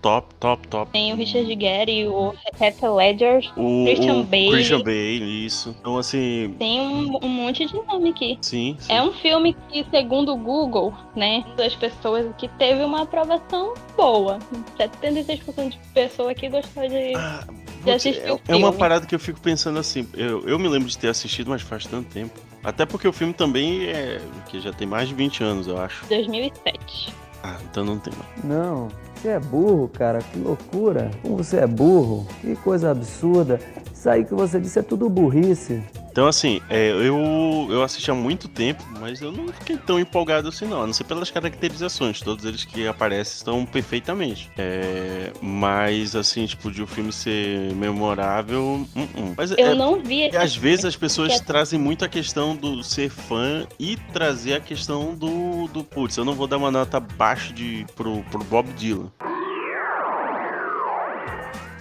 top, 0.00 0.34
top, 0.38 0.66
top. 0.68 0.92
Tem 0.92 1.12
o 1.12 1.16
Richard 1.16 1.56
Gere, 1.58 2.08
o 2.08 2.34
Heath 2.60 2.82
Ledger, 2.82 3.52
o 3.56 3.84
Christian 3.84 4.22
Bale. 4.22 4.50
Christian 4.50 4.78
Bale, 4.82 5.46
isso. 5.46 5.76
Então, 5.80 5.98
assim... 5.98 6.54
Tem 6.58 6.80
um, 6.80 7.18
um 7.22 7.28
monte 7.28 7.66
de 7.66 7.74
nome 7.74 8.10
aqui. 8.10 8.38
Sim, 8.40 8.76
sim, 8.78 8.92
É 8.92 9.02
um 9.02 9.12
filme 9.12 9.56
que, 9.68 9.84
segundo 9.90 10.32
o 10.32 10.36
Google, 10.36 10.92
né, 11.14 11.44
das 11.56 11.74
pessoas 11.74 12.26
que 12.36 12.48
teve 12.48 12.82
uma 12.82 13.02
aprovação 13.02 13.74
boa. 13.96 14.38
76% 14.78 15.70
de 15.70 15.78
pessoas 15.92 16.28
aqui 16.30 16.48
gostou 16.48 16.88
de... 16.88 17.14
Ah, 17.16 17.44
de 17.84 17.90
assistir 17.90 18.22
é, 18.22 18.32
o 18.32 18.38
filme. 18.38 18.62
é 18.62 18.66
uma 18.66 18.72
parada 18.72 19.06
que 19.06 19.14
eu 19.14 19.18
fico 19.18 19.40
pensando 19.40 19.78
assim. 19.78 20.06
Eu, 20.14 20.46
eu 20.46 20.58
me 20.58 20.68
lembro 20.68 20.88
de 20.88 20.98
ter 20.98 21.08
assistido, 21.08 21.48
mas 21.48 21.62
faz 21.62 21.86
tanto 21.86 22.10
tempo. 22.10 22.38
Até 22.62 22.84
porque 22.84 23.08
o 23.08 23.12
filme 23.12 23.32
também 23.32 23.86
é. 23.86 24.20
que 24.48 24.60
já 24.60 24.72
tem 24.72 24.86
mais 24.86 25.08
de 25.08 25.14
20 25.14 25.42
anos, 25.42 25.66
eu 25.66 25.78
acho. 25.78 26.04
2007. 26.06 27.14
Ah, 27.42 27.56
então 27.70 27.84
não 27.84 27.98
tem 27.98 28.12
mais. 28.16 28.44
Não. 28.44 28.88
Você 29.14 29.28
é 29.28 29.38
burro, 29.38 29.88
cara, 29.88 30.20
que 30.20 30.38
loucura. 30.38 31.10
Como 31.22 31.36
você 31.36 31.58
é 31.58 31.66
burro, 31.66 32.26
que 32.40 32.56
coisa 32.56 32.90
absurda. 32.90 33.60
Isso 33.92 34.08
aí 34.08 34.24
que 34.24 34.34
você 34.34 34.58
disse 34.58 34.78
é 34.78 34.82
tudo 34.82 35.08
burrice. 35.10 35.82
Então, 36.10 36.26
assim, 36.26 36.60
é, 36.68 36.90
eu, 36.90 37.68
eu 37.70 37.82
assisti 37.82 38.10
há 38.10 38.14
muito 38.14 38.48
tempo, 38.48 38.82
mas 38.98 39.20
eu 39.20 39.30
não 39.30 39.48
fiquei 39.48 39.76
tão 39.76 39.98
empolgado 39.98 40.48
assim, 40.48 40.66
não. 40.66 40.82
A 40.82 40.86
não 40.86 40.92
ser 40.92 41.04
pelas 41.04 41.30
caracterizações. 41.30 42.20
Todos 42.20 42.44
eles 42.44 42.64
que 42.64 42.86
aparecem 42.86 43.36
estão 43.36 43.64
perfeitamente. 43.64 44.50
É, 44.58 45.32
mas, 45.40 46.16
assim, 46.16 46.46
tipo, 46.46 46.70
de 46.70 46.80
o 46.80 46.84
um 46.84 46.86
filme 46.86 47.12
ser 47.12 47.72
memorável. 47.74 48.86
Uh 48.94 49.00
-uh. 49.00 49.34
Mas, 49.36 49.52
eu 49.52 49.58
é, 49.58 49.74
não 49.74 50.02
vi. 50.02 50.34
Às 50.36 50.56
vezes 50.56 50.84
as 50.84 50.96
pessoas 50.96 51.38
que... 51.38 51.46
trazem 51.46 51.78
muito 51.78 52.04
a 52.04 52.08
questão 52.08 52.56
do 52.56 52.82
ser 52.82 53.08
fã 53.08 53.66
e 53.78 53.96
trazer 54.12 54.54
a 54.54 54.60
questão 54.60 55.14
do, 55.14 55.68
do 55.68 55.84
putz, 55.84 56.16
eu 56.16 56.24
não 56.24 56.34
vou 56.34 56.46
dar 56.46 56.56
uma 56.56 56.70
nota 56.70 56.98
baixa 56.98 57.52
de, 57.52 57.86
pro, 57.94 58.22
pro 58.24 58.42
Bob 58.44 58.68
Dylan 58.72 59.10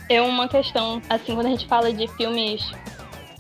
é 0.10 0.20
uma 0.20 0.48
questão, 0.48 1.00
assim, 1.08 1.36
quando 1.36 1.46
a 1.46 1.50
gente 1.50 1.68
fala 1.68 1.94
de 1.94 2.08
filmes 2.18 2.64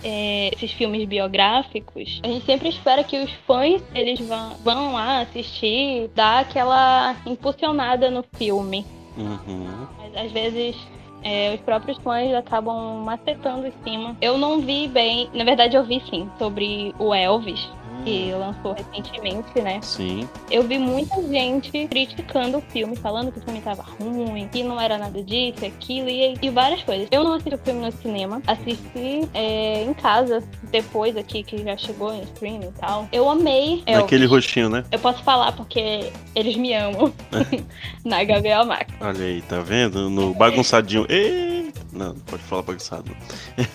é, 0.03 0.49
esses 0.53 0.71
filmes 0.71 1.07
biográficos, 1.07 2.19
a 2.23 2.27
gente 2.27 2.45
sempre 2.45 2.69
espera 2.69 3.03
que 3.03 3.17
os 3.17 3.31
fãs 3.45 3.81
eles 3.93 4.19
vão, 4.19 4.55
vão 4.63 4.93
lá 4.93 5.21
assistir, 5.21 6.09
dar 6.15 6.39
aquela 6.39 7.15
impulsionada 7.25 8.09
no 8.09 8.23
filme. 8.35 8.85
Uhum. 9.17 9.87
Mas 9.97 10.25
às 10.25 10.31
vezes 10.31 10.75
é, 11.23 11.53
os 11.53 11.61
próprios 11.61 11.97
fãs 11.99 12.33
acabam 12.33 13.03
macetando 13.03 13.67
em 13.67 13.73
cima. 13.83 14.15
Eu 14.21 14.37
não 14.37 14.61
vi 14.61 14.87
bem, 14.87 15.29
na 15.33 15.43
verdade 15.43 15.75
eu 15.75 15.83
vi 15.83 16.01
sim, 16.09 16.29
sobre 16.37 16.93
o 16.97 17.13
Elvis. 17.13 17.69
Que 18.09 18.31
lançou 18.33 18.73
recentemente, 18.73 19.61
né? 19.61 19.79
Sim. 19.81 20.27
Eu 20.49 20.63
vi 20.63 20.79
muita 20.79 21.21
gente 21.21 21.87
criticando 21.87 22.57
o 22.57 22.61
filme, 22.61 22.95
falando 22.95 23.31
que 23.31 23.39
o 23.39 23.41
filme 23.41 23.61
tava 23.61 23.83
ruim, 23.83 24.47
que 24.51 24.63
não 24.63 24.79
era 24.81 24.97
nada 24.97 25.21
disso, 25.21 25.65
aquilo 25.65 26.09
e, 26.09 26.35
e 26.41 26.49
várias 26.49 26.81
coisas. 26.83 27.07
Eu 27.11 27.23
não 27.23 27.33
assisti 27.33 27.53
o 27.53 27.57
filme 27.59 27.81
no 27.81 27.91
cinema, 27.91 28.41
assisti 28.47 29.27
é, 29.33 29.83
em 29.83 29.93
casa, 29.93 30.43
depois 30.71 31.15
aqui, 31.15 31.43
que 31.43 31.63
já 31.63 31.77
chegou 31.77 32.13
no 32.13 32.23
stream 32.23 32.63
e 32.63 32.71
tal. 32.79 33.07
Eu 33.11 33.29
amei. 33.29 33.83
Elvis. 33.85 34.01
Naquele 34.01 34.25
roxinho, 34.25 34.69
né? 34.69 34.83
Eu 34.91 34.99
posso 34.99 35.21
falar 35.23 35.51
porque 35.51 36.11
eles 36.35 36.55
me 36.55 36.73
amam. 36.73 37.13
Na 38.03 38.23
Gabriel 38.23 38.65
Max. 38.65 38.91
Olha 38.99 39.25
aí, 39.25 39.41
tá 39.43 39.59
vendo? 39.59 40.09
No 40.09 40.33
bagunçadinho. 40.33 41.05
Eita! 41.09 41.58
Não, 41.99 42.15
pode 42.15 42.41
falar 42.43 42.61
bagunçado. 42.61 43.11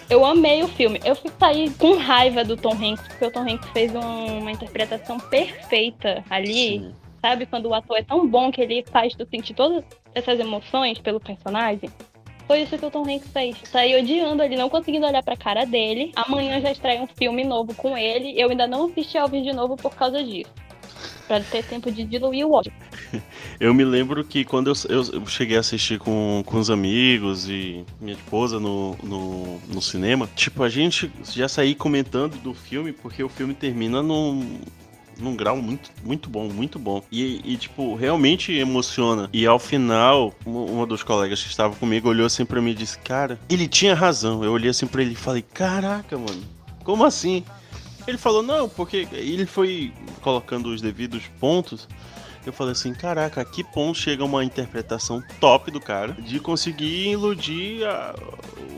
Eu 0.08 0.24
amei 0.24 0.62
o 0.62 0.68
filme. 0.68 0.98
Eu 1.04 1.14
sair 1.38 1.70
com 1.74 1.96
raiva 1.98 2.42
do 2.42 2.56
Tom 2.56 2.72
Hanks, 2.72 3.06
porque 3.08 3.26
o 3.26 3.30
Tom 3.30 3.40
Hanks 3.48 3.68
fez 3.70 3.94
um- 3.94 4.38
uma 4.38 4.50
interpretação 4.50 5.18
perfeita 5.20 6.24
ali. 6.30 6.52
Sim. 6.54 6.94
Sabe? 7.20 7.44
Quando 7.46 7.66
o 7.66 7.74
ator 7.74 7.98
é 7.98 8.02
tão 8.02 8.26
bom 8.26 8.50
que 8.50 8.60
ele 8.60 8.84
faz 8.90 9.14
tu 9.14 9.26
sentir 9.30 9.52
todas 9.54 9.84
essas 10.14 10.40
emoções 10.40 10.98
pelo 10.98 11.20
personagem. 11.20 11.90
Foi 12.46 12.60
isso 12.62 12.76
que 12.76 12.84
o 12.84 12.90
Tom 12.90 13.02
Hanks 13.02 13.28
fez. 13.32 13.56
Saí 13.64 13.98
odiando 13.98 14.42
ele, 14.42 14.56
não 14.56 14.68
conseguindo 14.68 15.06
olhar 15.06 15.22
pra 15.22 15.34
cara 15.36 15.64
dele. 15.64 16.12
Amanhã 16.14 16.60
já 16.60 16.70
estreia 16.70 17.02
um 17.02 17.06
filme 17.06 17.42
novo 17.44 17.74
com 17.74 17.96
ele. 17.96 18.38
Eu 18.38 18.50
ainda 18.50 18.66
não 18.66 18.86
assisti 18.86 19.16
Elvis 19.16 19.42
de 19.42 19.52
novo 19.54 19.76
por 19.76 19.94
causa 19.94 20.22
disso. 20.22 20.50
Pra 21.26 21.40
ter 21.40 21.64
tempo 21.64 21.90
de 21.90 22.04
diluir 22.04 22.46
o 22.46 22.52
ódio. 22.52 22.72
Eu 23.58 23.72
me 23.72 23.84
lembro 23.84 24.22
que 24.24 24.44
quando 24.44 24.70
eu, 24.88 25.10
eu- 25.12 25.26
cheguei 25.26 25.56
a 25.56 25.60
assistir 25.60 25.98
com, 25.98 26.42
com 26.44 26.58
os 26.58 26.68
amigos 26.70 27.48
e 27.48 27.84
minha 28.00 28.14
esposa 28.14 28.60
no, 28.60 28.94
no, 29.02 29.58
no 29.68 29.80
cinema, 29.80 30.28
tipo, 30.34 30.62
a 30.62 30.68
gente 30.68 31.10
já 31.32 31.48
saí 31.48 31.74
comentando 31.74 32.36
do 32.38 32.52
filme 32.52 32.92
porque 32.92 33.22
o 33.22 33.28
filme 33.28 33.54
termina 33.54 34.02
num, 34.02 34.58
num 35.18 35.34
grau 35.36 35.56
muito, 35.56 35.90
muito 36.04 36.28
bom, 36.28 36.48
muito 36.48 36.78
bom. 36.78 37.02
E, 37.10 37.40
e, 37.44 37.56
tipo, 37.56 37.94
realmente 37.94 38.52
emociona. 38.52 39.30
E 39.32 39.46
ao 39.46 39.58
final, 39.58 40.34
um, 40.44 40.64
uma 40.64 40.86
dos 40.86 41.02
colegas 41.02 41.40
que 41.42 41.48
estava 41.48 41.74
comigo 41.76 42.08
olhou 42.08 42.26
assim 42.26 42.44
pra 42.44 42.60
mim 42.60 42.72
e 42.72 42.74
disse: 42.74 42.98
Cara, 42.98 43.38
ele 43.48 43.66
tinha 43.68 43.94
razão. 43.94 44.44
Eu 44.44 44.52
olhei 44.52 44.68
assim 44.70 44.86
pra 44.86 45.00
ele 45.00 45.12
e 45.12 45.16
falei: 45.16 45.42
Caraca, 45.54 46.18
mano, 46.18 46.42
como 46.82 47.04
assim? 47.04 47.44
Ele 48.06 48.18
falou: 48.18 48.42
Não, 48.42 48.68
porque 48.68 49.08
ele 49.12 49.46
foi 49.46 49.92
colocando 50.20 50.66
os 50.66 50.80
devidos 50.80 51.24
pontos. 51.40 51.88
Eu 52.46 52.52
falei 52.52 52.72
assim, 52.72 52.92
caraca, 52.92 53.40
a 53.40 53.44
que 53.44 53.64
ponto 53.64 53.96
chega 53.98 54.22
uma 54.22 54.44
interpretação 54.44 55.22
top 55.40 55.70
do 55.70 55.80
cara 55.80 56.12
de 56.12 56.38
conseguir 56.38 57.08
iludir 57.08 57.82
a- 57.86 58.14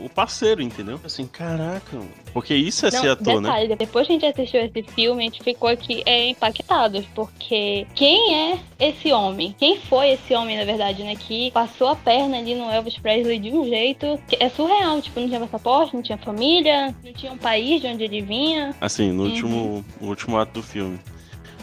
o 0.01 0.07
parceiro, 0.07 0.61
entendeu? 0.61 0.97
Assim, 1.03 1.27
caraca. 1.27 1.97
Porque 2.37 2.53
isso 2.53 2.85
é 2.85 2.91
ser 2.91 3.09
ator, 3.09 3.41
né? 3.41 3.75
depois 3.75 4.05
que 4.05 4.13
a 4.13 4.15
gente 4.19 4.25
assistiu 4.27 4.61
esse 4.61 4.83
filme, 4.93 5.23
a 5.23 5.25
gente 5.25 5.43
ficou 5.43 5.67
aqui 5.67 6.03
é, 6.05 6.29
impactados, 6.29 7.03
porque 7.15 7.87
quem 7.95 8.35
é 8.35 8.59
esse 8.79 9.11
homem? 9.11 9.55
Quem 9.57 9.79
foi 9.79 10.11
esse 10.11 10.35
homem, 10.35 10.55
na 10.55 10.63
verdade, 10.63 11.01
né? 11.01 11.15
Que 11.15 11.49
passou 11.49 11.87
a 11.87 11.95
perna 11.95 12.37
ali 12.37 12.53
no 12.53 12.69
Elvis 12.69 12.95
Presley 12.99 13.39
de 13.39 13.49
um 13.49 13.65
jeito 13.67 14.19
que 14.27 14.37
é 14.39 14.49
surreal. 14.49 15.01
Tipo, 15.01 15.19
não 15.19 15.27
tinha 15.27 15.39
passaporte, 15.39 15.95
não 15.95 16.03
tinha 16.03 16.17
família, 16.19 16.93
não 17.03 17.11
tinha 17.11 17.31
um 17.31 17.39
país 17.39 17.81
de 17.81 17.87
onde 17.87 18.03
ele 18.03 18.21
vinha. 18.21 18.75
Assim, 18.79 19.11
no 19.11 19.23
Uhum. 19.23 19.29
último, 19.29 19.85
no 19.99 20.07
último 20.09 20.37
ato 20.37 20.53
do 20.53 20.61
filme. 20.61 20.99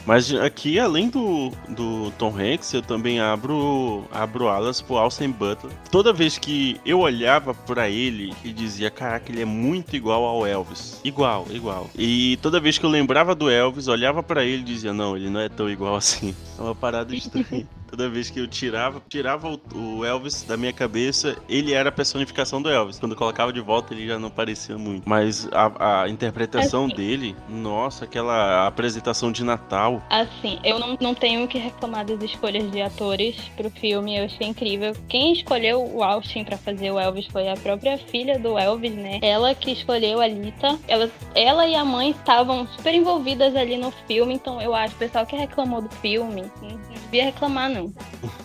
Mas 0.06 0.32
aqui, 0.34 0.78
além 0.78 1.08
do, 1.08 1.50
do 1.68 2.11
Tom 2.18 2.34
Hanks, 2.38 2.73
eu 2.75 2.82
também 2.82 3.20
abro, 3.20 4.04
abro 4.12 4.49
alas 4.49 4.80
pro 4.80 4.96
Austin 4.96 5.30
Butler. 5.30 5.73
Toda 5.90 6.12
vez 6.12 6.38
que 6.38 6.80
eu 6.84 7.00
olhava 7.00 7.54
pra 7.54 7.88
ele 7.88 8.34
e 8.44 8.52
dizia, 8.52 8.90
caraca, 8.90 9.30
ele 9.30 9.42
é 9.42 9.46
muito 9.46 9.96
igual 9.96 10.25
ao 10.25 10.46
Elvis. 10.46 11.00
Igual, 11.04 11.46
igual. 11.50 11.90
E 11.96 12.38
toda 12.42 12.61
vez 12.61 12.78
que 12.78 12.84
eu 12.84 12.90
lembrava 12.90 13.34
do 13.34 13.50
Elvis, 13.50 13.88
olhava 13.88 14.23
pra 14.23 14.44
ele 14.44 14.62
e 14.62 14.64
dizia, 14.64 14.92
não, 14.92 15.16
ele 15.16 15.30
não 15.30 15.40
é 15.40 15.49
tão 15.49 15.70
igual 15.70 15.96
assim. 15.96 16.34
É 16.58 16.62
uma 16.62 16.75
parada 16.75 17.14
estranha. 17.14 17.66
Toda 17.94 18.08
vez 18.08 18.28
que 18.28 18.40
eu 18.40 18.49
tirava, 18.49 19.00
tirava 19.08 19.56
o, 19.73 20.04
Elvis 20.04 20.42
da 20.42 20.56
minha 20.56 20.73
cabeça, 20.73 21.37
ele 21.49 21.73
era 21.73 21.90
a 21.90 21.92
personificação 21.92 22.61
do 22.61 22.68
Elvis. 22.68 22.99
Quando 22.99 23.12
eu 23.12 23.16
colocava 23.16 23.52
de 23.52 23.61
volta, 23.61 23.94
ele 23.94 24.08
já 24.08 24.18
não 24.18 24.30
parecia 24.30 24.76
muito. 24.76 25.08
Mas 25.08 25.49
a, 25.52 26.02
a 26.02 26.08
interpretação 26.08 26.87
Assim. 26.87 26.96
dele, 26.96 27.37
nossa, 27.49 28.04
aquela 28.04 28.66
apresentação 28.66 29.30
de 29.30 29.44
Natal. 29.44 29.93
Assim, 30.10 30.58
eu 30.64 30.78
não, 30.78 30.96
não 31.00 31.14
tenho 31.14 31.44
o 31.44 31.48
que 31.48 31.58
reclamar 31.58 32.04
das 32.04 32.22
escolhas 32.22 32.70
de 32.70 32.80
atores 32.80 33.36
pro 33.56 33.70
filme, 33.70 34.16
eu 34.16 34.24
achei 34.24 34.46
incrível. 34.46 34.94
Quem 35.08 35.32
escolheu 35.32 35.84
o 35.84 36.02
Austin 36.02 36.44
pra 36.44 36.56
fazer 36.56 36.90
o 36.90 36.98
Elvis 36.98 37.26
foi 37.26 37.48
a 37.48 37.56
própria 37.56 37.98
filha 37.98 38.38
do 38.38 38.58
Elvis, 38.58 38.94
né? 38.94 39.18
Ela 39.22 39.54
que 39.54 39.72
escolheu 39.72 40.20
a 40.20 40.26
Lita. 40.26 40.78
Ela, 40.88 41.10
ela 41.34 41.66
e 41.66 41.74
a 41.74 41.84
mãe 41.84 42.10
estavam 42.10 42.66
super 42.68 42.94
envolvidas 42.94 43.54
ali 43.56 43.76
no 43.76 43.90
filme, 44.06 44.34
então 44.34 44.60
eu 44.60 44.74
acho, 44.74 44.94
o 44.94 44.98
pessoal 44.98 45.26
que 45.26 45.36
reclamou 45.36 45.82
do 45.82 45.90
filme, 45.96 46.44
não 46.60 46.94
devia 47.04 47.24
reclamar, 47.24 47.70
não. 47.70 47.92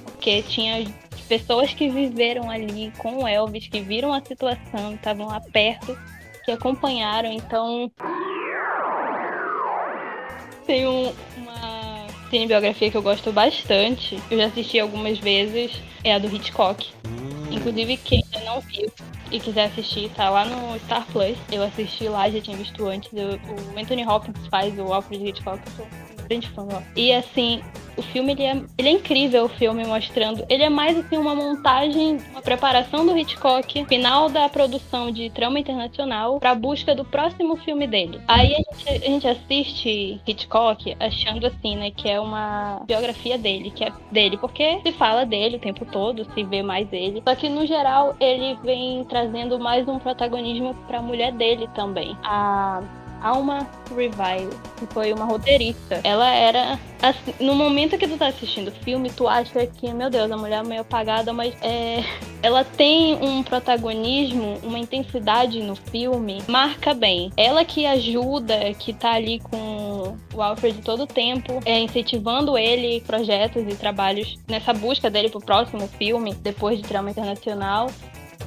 Porque 0.05 0.41
tinha 0.43 0.85
pessoas 1.27 1.73
que 1.73 1.89
viveram 1.89 2.49
ali 2.49 2.91
com 2.97 3.23
o 3.23 3.27
Elvis, 3.27 3.67
que 3.67 3.79
viram 3.79 4.11
a 4.11 4.19
situação, 4.21 4.95
estavam 4.95 5.27
lá 5.27 5.39
perto, 5.39 5.97
que 6.43 6.51
acompanharam, 6.51 7.31
então 7.31 7.91
tem 10.69 10.87
um- 10.87 11.11
uma 11.35 12.05
cinebiografia 12.29 12.91
que 12.91 12.95
eu 12.97 13.01
gosto 13.01 13.31
bastante. 13.31 14.21
Eu 14.29 14.37
já 14.37 14.45
assisti 14.45 14.79
algumas 14.79 15.17
vezes. 15.17 15.71
É 16.03 16.13
a 16.13 16.19
do 16.19 16.27
Hitchcock. 16.33 16.87
Hum, 17.07 17.47
Inclusive, 17.51 17.97
quem 17.97 18.23
ainda 18.31 18.45
não 18.45 18.61
viu 18.61 18.87
e 19.31 19.39
quiser 19.39 19.65
assistir, 19.65 20.11
tá 20.11 20.29
lá 20.29 20.45
no 20.45 20.79
Star 20.81 21.07
Plus. 21.11 21.35
Eu 21.51 21.63
assisti 21.63 22.07
lá, 22.07 22.29
já 22.29 22.39
tinha 22.39 22.55
visto 22.55 22.85
antes. 22.85 23.09
Eu- 23.11 23.39
o 23.75 23.79
Anthony 23.79 24.05
Hopkins 24.05 24.37
faz 24.51 24.77
o 24.77 24.93
Alfred 24.93 25.27
Hitchcock. 25.27 25.59
Grande 26.29 26.47
fã. 26.49 26.67
ó. 26.71 26.81
E 26.95 27.11
assim, 27.11 27.61
o 27.97 28.01
filme 28.01 28.31
ele 28.31 28.43
é, 28.43 28.61
ele 28.77 28.87
é 28.87 28.91
incrível, 28.91 29.45
o 29.45 29.49
filme 29.49 29.85
mostrando. 29.85 30.45
Ele 30.47 30.63
é 30.63 30.69
mais 30.69 30.97
assim 30.97 31.17
uma 31.17 31.35
montagem, 31.35 32.17
uma 32.31 32.41
preparação 32.41 33.05
do 33.05 33.17
Hitchcock, 33.17 33.85
final 33.85 34.29
da 34.29 34.47
produção 34.47 35.11
de 35.11 35.29
Trama 35.31 35.59
Internacional, 35.59 36.39
pra 36.39 36.55
busca 36.55 36.95
do 36.95 37.03
próximo 37.03 37.57
filme 37.57 37.87
dele. 37.87 38.21
Aí 38.27 38.53
a 38.53 38.57
gente, 38.57 38.89
a 38.89 39.09
gente 39.09 39.27
assiste 39.27 40.21
Hitchcock 40.25 40.95
achando 40.99 41.47
assim, 41.47 41.75
né, 41.75 41.91
que 41.91 42.07
é 42.07 42.19
uma 42.19 42.81
biografia 42.85 43.37
dele, 43.37 43.71
que 43.71 43.83
é 43.83 43.91
dele, 44.11 44.37
porque 44.37 44.79
se 44.81 44.91
fala 44.93 45.25
dele 45.25 45.57
o 45.57 45.59
tempo 45.59 45.85
todo, 45.85 46.25
se 46.33 46.43
vê 46.43 46.61
mais 46.61 46.87
ele. 46.93 47.21
Só 47.27 47.35
que 47.35 47.49
no 47.49 47.65
geral 47.65 48.15
ele 48.19 48.57
vem 48.63 49.03
trazendo 49.05 49.59
mais 49.59 49.87
um 49.87 49.99
protagonismo 49.99 50.73
pra 50.87 51.01
mulher 51.01 51.33
dele 51.33 51.67
também. 51.75 52.15
A 52.23 52.81
Alma 53.21 53.67
Revile, 53.95 54.49
que 54.77 54.85
foi 54.93 55.13
uma 55.13 55.25
roteirista. 55.25 55.99
Ela 56.03 56.33
era. 56.33 56.79
assim, 57.01 57.33
no 57.39 57.55
momento 57.55 57.97
que 57.97 58.07
tu 58.07 58.17
tá 58.17 58.27
assistindo 58.27 58.69
o 58.69 58.71
filme, 58.71 59.09
tu 59.09 59.27
acha 59.27 59.65
que, 59.65 59.91
meu 59.93 60.09
Deus, 60.09 60.31
a 60.31 60.37
mulher 60.37 60.63
é 60.63 60.67
meio 60.67 60.81
apagada, 60.81 61.33
mas 61.33 61.53
é, 61.61 62.03
ela 62.41 62.63
tem 62.63 63.15
um 63.15 63.43
protagonismo, 63.43 64.59
uma 64.63 64.79
intensidade 64.79 65.61
no 65.61 65.75
filme, 65.75 66.41
marca 66.47 66.93
bem. 66.93 67.31
Ela 67.35 67.65
que 67.65 67.85
ajuda, 67.85 68.73
que 68.73 68.93
tá 68.93 69.13
ali 69.13 69.39
com 69.39 70.17
o 70.33 70.41
Alfred 70.41 70.81
todo 70.81 71.03
o 71.03 71.07
tempo, 71.07 71.59
é, 71.65 71.79
incentivando 71.79 72.57
ele 72.57 73.01
projetos 73.01 73.63
e 73.67 73.75
trabalhos 73.75 74.37
nessa 74.47 74.73
busca 74.73 75.09
dele 75.09 75.29
pro 75.29 75.39
próximo 75.39 75.87
filme, 75.87 76.33
depois 76.33 76.77
de 76.77 76.87
Trama 76.87 77.09
Internacional. 77.09 77.89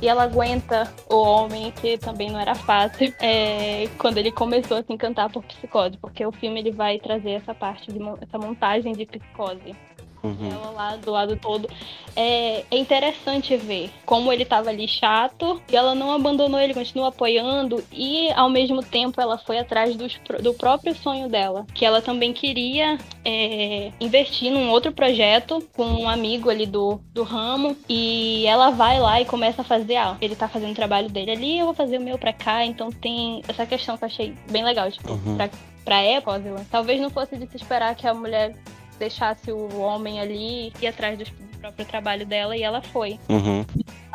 E 0.02 0.08
ela 0.08 0.24
aguenta 0.24 0.92
o 1.08 1.14
homem, 1.14 1.70
que 1.70 1.96
também 1.96 2.28
não 2.28 2.40
era 2.40 2.56
fácil, 2.56 3.14
é, 3.22 3.86
quando 3.98 4.18
ele 4.18 4.32
começou 4.32 4.76
a 4.76 4.82
se 4.82 4.92
encantar 4.92 5.30
por 5.30 5.44
psicose, 5.44 5.96
porque 5.96 6.26
o 6.26 6.32
filme 6.32 6.58
ele 6.58 6.72
vai 6.72 6.98
trazer 6.98 7.30
essa 7.30 7.54
parte, 7.54 7.92
de, 7.92 8.00
essa 8.20 8.36
montagem 8.36 8.94
de 8.94 9.06
psicose 9.06 9.76
uhum. 10.22 10.50
ela 10.50 10.70
lá 10.70 10.96
do 10.96 11.10
lado 11.10 11.36
todo. 11.36 11.68
É, 12.14 12.64
é 12.70 12.76
interessante 12.76 13.56
ver 13.56 13.90
como 14.04 14.32
ele 14.32 14.44
tava 14.44 14.68
ali 14.68 14.86
chato 14.86 15.60
e 15.70 15.76
ela 15.76 15.94
não 15.94 16.12
abandonou 16.12 16.60
ele, 16.60 16.74
continua 16.74 17.08
apoiando 17.08 17.82
e 17.90 18.30
ao 18.32 18.50
mesmo 18.50 18.82
tempo 18.82 19.20
ela 19.20 19.38
foi 19.38 19.58
atrás 19.58 19.96
dos 19.96 20.20
do 20.42 20.52
próprio 20.52 20.94
sonho 20.94 21.28
dela, 21.28 21.66
que 21.74 21.84
ela 21.84 22.02
também 22.02 22.32
queria 22.32 22.98
é, 23.24 23.90
investir 23.98 24.50
num 24.52 24.68
outro 24.70 24.92
projeto 24.92 25.66
com 25.74 25.84
um 25.84 26.08
amigo 26.08 26.50
ali 26.50 26.66
do, 26.66 27.00
do 27.12 27.22
ramo 27.22 27.76
e 27.88 28.44
ela 28.46 28.70
vai 28.70 29.00
lá 29.00 29.20
e 29.20 29.24
começa 29.24 29.62
a 29.62 29.64
fazer, 29.64 29.96
ah, 29.96 30.16
ele 30.20 30.36
tá 30.36 30.48
fazendo 30.48 30.72
o 30.72 30.76
trabalho 30.76 31.08
dele 31.08 31.30
ali, 31.30 31.58
eu 31.58 31.66
vou 31.66 31.74
fazer 31.74 31.98
o 31.98 32.02
meu 32.02 32.18
pra 32.18 32.32
cá, 32.32 32.64
então 32.64 32.90
tem 32.90 33.42
essa 33.48 33.64
questão 33.64 33.96
que 33.96 34.04
eu 34.04 34.06
achei 34.06 34.34
bem 34.50 34.62
legal, 34.64 34.90
tipo, 34.90 35.12
Uhum. 35.12 35.36
pra, 35.36 35.50
pra 35.84 36.02
época, 36.02 36.40
talvez 36.70 37.00
não 37.00 37.10
fosse 37.10 37.36
de 37.36 37.46
se 37.46 37.56
esperar 37.56 37.94
que 37.94 38.06
a 38.06 38.14
mulher 38.14 38.54
deixasse 39.02 39.50
o 39.50 39.80
homem 39.80 40.20
ali 40.20 40.68
e 40.68 40.72
ir 40.82 40.86
atrás 40.86 41.18
do 41.18 41.24
próprio 41.60 41.84
trabalho 41.84 42.24
dela 42.24 42.56
e 42.56 42.62
ela 42.62 42.80
foi. 42.80 43.18
Uhum. 43.28 43.64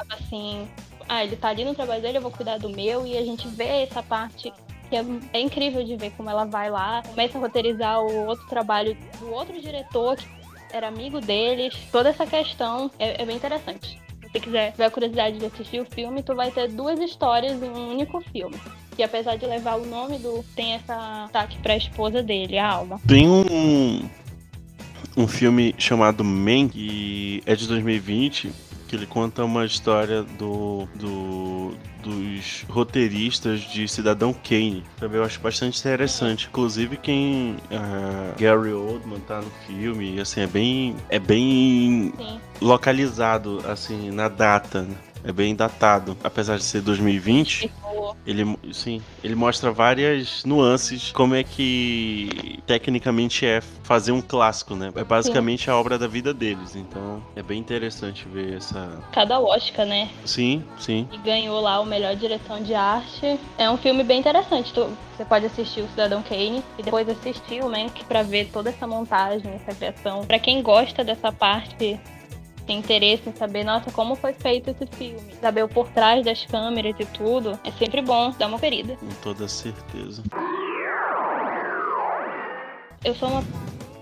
Assim, 0.10 0.68
ah, 1.10 1.24
ele 1.24 1.36
tá 1.36 1.50
ali 1.50 1.66
no 1.66 1.76
trabalho 1.76 2.02
dele, 2.02 2.18
eu 2.18 2.22
vou 2.22 2.32
cuidar 2.32 2.58
do 2.58 2.70
meu 2.70 3.06
e 3.06 3.18
a 3.18 3.24
gente 3.24 3.48
vê 3.50 3.84
essa 3.84 4.02
parte 4.02 4.54
que 4.90 4.96
é, 4.96 5.04
é 5.34 5.42
incrível 5.42 5.84
de 5.84 5.98
ver 5.98 6.12
como 6.12 6.30
ela 6.30 6.46
vai 6.46 6.72
lá, 6.72 7.04
começa 7.04 7.38
a 7.38 7.42
roteirizar 7.42 8.02
o 8.02 8.28
outro 8.28 8.48
trabalho 8.48 8.96
do 9.20 9.30
outro 9.34 9.60
diretor 9.60 10.16
que 10.16 10.26
era 10.72 10.88
amigo 10.88 11.20
deles, 11.20 11.74
toda 11.92 12.10
essa 12.10 12.26
questão 12.26 12.90
é, 12.98 13.22
é 13.22 13.26
bem 13.26 13.36
interessante. 13.36 14.00
você 14.22 14.40
quiser 14.40 14.72
tiver 14.72 14.86
a 14.86 14.92
curiosidade 14.92 15.38
de 15.38 15.46
assistir 15.46 15.82
o 15.82 15.86
filme, 15.86 16.24
tu 16.24 16.34
vai 16.34 16.52
ter 16.52 16.70
duas 16.70 17.00
histórias 17.02 17.62
em 17.62 17.70
um 17.70 17.92
único 17.92 18.22
filme. 18.22 18.58
Que 18.96 19.04
apesar 19.04 19.36
de 19.36 19.46
levar 19.46 19.76
o 19.76 19.86
nome 19.86 20.18
do. 20.18 20.44
tem 20.56 20.74
essa 20.74 21.26
ataque 21.26 21.60
pra 21.60 21.78
esposa 21.78 22.24
dele, 22.24 22.58
a 22.58 22.68
Alma. 22.68 23.00
Tem 23.08 23.28
um. 23.30 24.10
Um 25.18 25.28
filme 25.28 25.74
chamado 25.80 26.24
Man, 26.24 26.70
que 26.70 27.42
é 27.46 27.56
de 27.56 27.68
2020, 27.68 28.52
que 28.88 28.96
ele 28.96 29.08
conta 29.08 29.44
uma 29.44 29.66
história 29.66 30.24
do, 30.24 30.88
do 30.96 31.74
dos 32.04 32.64
roteiristas 32.70 33.62
de 33.62 33.86
Cidadão 33.88 34.34
Kane. 34.34 34.84
Também 34.98 35.18
eu 35.18 35.26
acho 35.26 35.42
bastante 35.42 35.78
interessante. 35.78 36.48
Inclusive 36.48 36.96
quem 36.96 37.58
uh, 37.70 38.40
Gary 38.40 38.72
Oldman 38.72 39.20
tá 39.22 39.42
no 39.42 39.52
filme, 39.66 40.18
assim, 40.22 40.42
é 40.42 40.48
bem 40.48 40.96
é 41.10 41.20
bem 41.20 42.14
Sim. 42.18 42.40
localizado 42.62 43.62
assim 43.68 44.10
na 44.12 44.30
data, 44.30 44.84
né? 44.84 44.96
É 45.28 45.32
bem 45.34 45.54
datado, 45.54 46.16
apesar 46.24 46.58
de 46.58 46.64
ser 46.64 46.80
2020. 46.82 47.70
Ele, 48.26 48.58
sim, 48.72 49.02
ele 49.22 49.36
mostra 49.36 49.72
várias 49.74 50.46
nuances, 50.46 51.12
como 51.12 51.36
é 51.36 51.44
que 51.44 52.60
tecnicamente 52.66 53.46
é 53.46 53.60
fazer 53.84 54.14
um 54.14 54.22
clássico, 54.22 54.74
né? 54.74 54.90
É 54.96 55.04
basicamente 55.04 55.66
sim. 55.66 55.72
a 55.72 55.76
obra 55.76 55.98
da 56.00 56.08
vida 56.08 56.34
deles, 56.34 56.78
então 56.78 57.22
é 57.36 57.44
bem 57.44 57.60
interessante 57.60 58.26
ver 58.28 58.56
essa. 58.56 59.04
Cada 59.12 59.38
Oscar, 59.38 59.86
né? 59.86 60.10
Sim, 60.24 60.64
sim. 60.80 61.06
E 61.12 61.18
ganhou 61.18 61.60
lá 61.60 61.82
o 61.82 61.86
melhor 61.86 62.16
direção 62.16 62.64
de 62.64 62.74
arte. 62.74 63.38
É 63.58 63.70
um 63.70 63.78
filme 63.78 64.06
bem 64.06 64.20
interessante. 64.20 64.74
Você 64.74 65.26
pode 65.26 65.46
assistir 65.46 65.82
o 65.82 65.90
Cidadão 65.90 66.24
Kane 66.24 66.64
e 66.78 66.84
depois 66.84 67.08
assistir 67.10 67.62
o 67.64 67.70
Mank 67.70 68.06
para 68.06 68.24
ver 68.24 68.50
toda 68.54 68.70
essa 68.70 68.88
montagem, 68.88 69.52
essa 69.54 69.76
criação. 69.76 70.24
Para 70.26 70.40
quem 70.40 70.62
gosta 70.62 71.04
dessa 71.04 71.34
parte 71.34 72.00
tem 72.68 72.80
interesse 72.80 73.28
em 73.28 73.34
saber, 73.34 73.64
nossa, 73.64 73.90
como 73.92 74.16
foi 74.16 74.34
feito 74.34 74.70
esse 74.70 74.86
filme, 74.86 75.34
saber 75.42 75.64
o 75.64 75.70
por 75.70 75.88
trás 75.90 76.24
das 76.24 76.46
câmeras 76.46 76.96
e 77.00 77.06
tudo, 77.06 77.58
é 77.64 77.72
sempre 77.72 78.02
bom 78.02 78.32
dar 78.38 78.48
uma 78.48 78.60
ferida. 78.60 78.96
Com 78.98 79.08
toda 79.24 79.48
certeza. 79.48 80.22
Eu 83.04 83.16
sou 83.16 83.30
uma, 83.30 83.44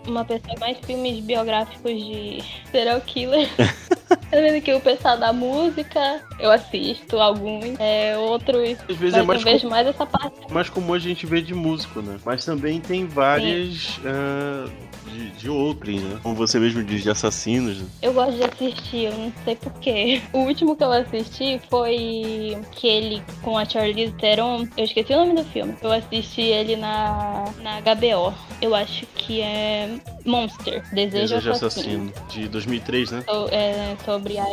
uma 0.08 0.26
pessoa 0.26 0.56
mais 0.60 0.78
filmes 0.80 1.24
biográficos 1.24 1.92
de 1.92 2.40
serial 2.72 3.00
killer. 3.02 3.48
Tá 4.06 4.42
vendo 4.42 4.62
que 4.62 4.74
o 4.74 4.82
pessoal 4.82 5.18
da 5.18 5.32
música, 5.32 6.22
eu 6.40 6.52
assisto 6.52 7.20
alguns, 7.20 7.80
é, 7.80 8.18
outros. 8.18 8.78
Às 8.90 8.98
vezes 8.98 9.16
é 9.16 9.24
mais 9.24 9.40
eu 9.40 9.52
vejo 9.52 9.70
mais 9.70 9.88
essa 9.88 10.06
parte. 10.06 10.52
Mais 10.52 10.70
comum 10.70 10.94
a 10.94 11.00
gente 11.00 11.26
ver 11.26 11.42
de 11.42 11.54
músico, 11.54 12.02
né? 12.02 12.18
Mas 12.26 12.44
também 12.44 12.82
tem 12.82 13.06
várias 13.06 13.98
uh, 14.00 14.70
de, 15.06 15.32
de 15.32 15.50
outros, 15.50 16.02
né? 16.02 16.20
Como 16.22 16.36
você 16.36 16.60
mesmo 16.60 16.84
diz, 16.84 17.04
de 17.04 17.10
assassinos. 17.10 17.80
Né? 17.80 17.88
Eu 18.02 18.14
gosto 18.14 18.36
de 18.36 18.44
assistir, 18.44 19.06
eu 19.06 19.18
não 19.18 19.34
sei 19.44 19.56
porquê. 19.56 20.22
O 20.34 20.40
último 20.40 20.76
que 20.76 20.84
eu 20.84 20.92
assisti 20.92 21.62
foi 21.70 22.58
aquele 22.62 23.22
com 23.42 23.58
a 23.58 23.66
Charlize 23.66 24.14
Theron. 24.14 24.68
Eu 24.78 24.86
esqueci 24.86 25.14
o 25.14 25.18
nome 25.18 25.36
do 25.36 25.44
filme. 25.46 25.76
Eu 25.82 25.92
assisti 25.92 26.42
ele 26.42 26.76
na, 26.76 27.46
na 27.62 27.82
HBO. 27.82 28.34
Eu 28.62 28.76
acho 28.76 29.06
que 29.16 29.42
é 29.42 30.00
Monster, 30.26 30.84
Desejo, 30.94 31.36
Desejo 31.36 31.52
Assassino. 31.52 32.12
Assassino. 32.16 32.30
De 32.30 32.48
2003, 32.48 33.12
né? 33.12 33.24
So, 33.28 33.48
é, 33.52 33.96
sobre 34.04 34.38
a. 34.38 34.46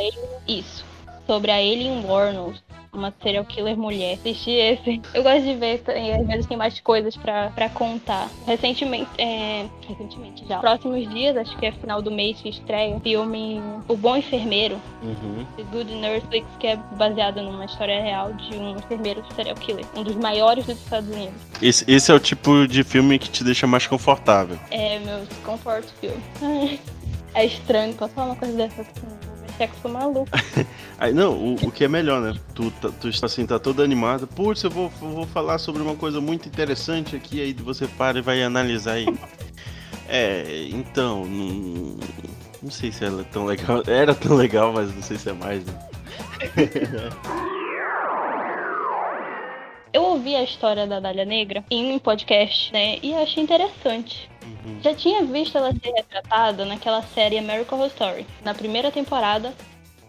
Isso. 0.47 0.85
Sobre 1.27 1.51
a 1.51 1.57
Alien 1.57 2.05
Warnos 2.05 2.63
uma 2.93 3.13
serial 3.23 3.45
killer 3.45 3.77
mulher. 3.77 4.15
Assisti 4.19 4.51
esse. 4.51 5.01
Eu 5.15 5.23
gosto 5.23 5.43
de 5.43 5.55
ver, 5.55 5.83
e 5.89 6.13
às 6.13 6.27
vezes 6.27 6.47
tem 6.47 6.57
mais 6.57 6.79
coisas 6.81 7.17
pra, 7.17 7.49
pra 7.51 7.69
contar. 7.71 8.29
Recentemente, 8.47 9.09
é, 9.19 9.67
recentemente 9.89 10.47
já, 10.47 10.59
próximos 10.59 11.09
dias, 11.09 11.37
acho 11.37 11.57
que 11.57 11.67
é 11.67 11.73
final 11.73 12.03
do 12.03 12.11
mês 12.11 12.41
que 12.41 12.51
estreia, 12.51 13.01
filme 13.01 13.61
O 13.89 13.97
Bom 13.97 14.17
Enfermeiro, 14.17 14.81
Uhum. 15.03 15.45
The 15.57 15.63
Good 15.65 15.95
Nurse, 15.95 16.45
que 16.61 16.67
é 16.67 16.77
baseado 16.97 17.41
numa 17.43 17.65
história 17.65 18.01
real 18.01 18.33
de 18.35 18.57
um 18.57 18.77
enfermeiro 18.77 19.25
serial 19.35 19.57
killer, 19.57 19.85
um 19.97 20.03
dos 20.03 20.17
maiores 20.17 20.67
dos 20.67 20.77
Estados 20.79 21.09
Unidos. 21.09 21.35
Esse, 21.61 21.91
esse 21.91 22.11
é 22.13 22.15
o 22.15 22.21
tipo 22.21 22.67
de 22.69 22.85
filme 22.85 23.19
que 23.19 23.31
te 23.31 23.43
deixa 23.43 23.67
mais 23.67 23.87
confortável. 23.87 24.59
É 24.71 24.99
meu 25.01 25.27
comfort 25.45 25.87
filme. 26.01 26.23
É 27.35 27.47
estranho, 27.47 27.95
posso 27.95 28.13
falar 28.13 28.27
uma 28.27 28.37
coisa 28.37 28.55
dessa 28.55 28.83
assim? 28.83 29.32
Sexo 29.62 29.88
maluco. 29.88 30.28
Aí, 30.99 31.12
não, 31.12 31.33
o, 31.33 31.54
o 31.54 31.71
que 31.71 31.85
é 31.85 31.88
melhor, 31.88 32.21
né? 32.21 32.35
Tu, 32.54 32.71
tá, 32.73 32.90
tu 33.00 33.09
está 33.09 33.26
assim, 33.26 33.47
tá 33.47 33.59
toda 33.59 33.83
animada. 33.83 34.26
Putz, 34.26 34.64
eu 34.64 34.71
vou, 34.71 34.88
vou 34.88 35.26
falar 35.26 35.59
sobre 35.59 35.83
uma 35.83 35.95
coisa 35.95 36.21
muito 36.21 36.49
interessante 36.49 37.14
aqui, 37.14 37.40
aí 37.40 37.52
você 37.52 37.87
para 37.87 38.19
e 38.19 38.23
vai 38.23 38.42
analisar 38.42 38.95
aí. 38.95 39.07
é, 40.09 40.66
então, 40.70 41.25
não, 41.25 41.96
não 42.62 42.70
sei 42.70 42.90
se 42.90 43.05
ela 43.05 43.22
é 43.22 43.25
tão 43.25 43.44
legal. 43.44 43.83
Era 43.87 44.14
tão 44.14 44.37
legal, 44.37 44.72
mas 44.72 44.92
não 44.94 45.03
sei 45.03 45.16
se 45.16 45.31
é 45.31 45.33
mais, 45.33 45.64
né? 45.64 45.75
Eu 49.92 50.05
ouvi 50.05 50.35
a 50.35 50.42
história 50.42 50.87
da 50.87 50.98
Dália 51.01 51.27
Negra 51.27 51.62
em 51.70 51.92
um 51.92 51.98
podcast, 51.98 52.72
né? 52.72 52.98
E 53.03 53.14
achei 53.14 53.42
interessante. 53.42 54.32
Uhum. 54.42 54.81
Já 54.83 54.94
tinha 54.94 55.24
visto 55.24 55.57
ela 55.57 55.72
ser 55.72 55.90
retratada 55.90 56.64
naquela 56.64 57.02
série 57.02 57.38
American 57.38 57.78
Horror 57.78 57.90
Story. 57.90 58.26
Na 58.44 58.55
primeira 58.55 58.90
temporada, 58.90 59.55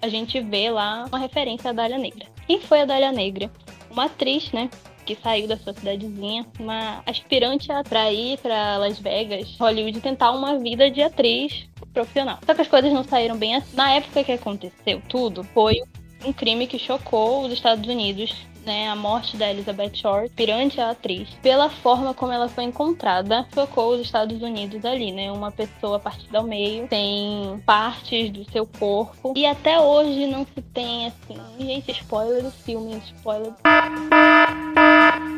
a 0.02 0.08
gente 0.08 0.40
vê 0.42 0.70
lá 0.70 1.06
uma 1.08 1.20
referência 1.20 1.70
à 1.70 1.74
Dália 1.74 1.98
Negra. 1.98 2.26
Quem 2.46 2.60
foi 2.60 2.82
a 2.82 2.86
Dália 2.86 3.12
Negra? 3.12 3.50
Uma 3.90 4.06
atriz, 4.06 4.52
né? 4.52 4.70
Que 5.06 5.16
saiu 5.16 5.48
da 5.48 5.58
sua 5.58 5.74
cidadezinha, 5.74 6.46
uma 6.60 7.04
aspirante 7.06 7.72
a 7.72 7.80
atrair 7.80 8.38
para 8.40 8.78
Las 8.78 9.00
Vegas, 9.00 9.56
Hollywood, 9.60 10.00
tentar 10.02 10.32
uma 10.32 10.58
vida 10.60 10.90
de 10.90 11.02
atriz 11.02 11.68
profissional. 11.94 12.40
Só 12.46 12.54
que 12.54 12.62
as 12.62 12.68
coisas 12.68 12.92
não 12.92 13.04
saíram 13.04 13.38
bem 13.38 13.56
assim. 13.56 13.76
Na 13.76 13.92
época 13.94 14.24
que 14.24 14.32
aconteceu 14.32 15.02
tudo, 15.08 15.44
foi 15.54 15.82
um 16.26 16.32
crime 16.32 16.68
que 16.68 16.80
chocou 16.80 17.46
os 17.46 17.52
Estados 17.52 17.88
Unidos 17.88 18.36
né, 18.66 18.90
a 18.90 18.96
morte 18.96 19.38
da 19.38 19.50
Elizabeth 19.50 19.96
Short, 19.96 20.30
pirante 20.36 20.80
a 20.80 20.92
atriz, 20.92 21.30
pela 21.42 21.70
forma 21.70 22.14
como 22.14 22.32
ela 22.32 22.50
foi 22.50 22.64
encontrada, 22.66 23.46
chocou 23.54 23.94
os 23.94 24.02
Estados 24.02 24.42
Unidos 24.42 24.84
ali, 24.86 25.12
né? 25.12 25.32
Uma 25.32 25.52
pessoa 25.52 26.00
partida 26.00 26.40
ao 26.40 26.44
meio, 26.44 26.88
tem 26.88 27.62
partes 27.66 28.32
do 28.32 28.50
seu 28.52 28.66
corpo, 28.66 29.34
e 29.36 29.46
até 29.46 29.80
hoje 29.80 30.26
não 30.28 30.46
se 30.46 30.62
tem, 30.74 31.08
assim, 31.08 31.38
gente, 31.60 31.92
spoiler 31.92 32.44
do 32.44 32.52
filme, 32.52 33.02
spoiler. 33.16 33.54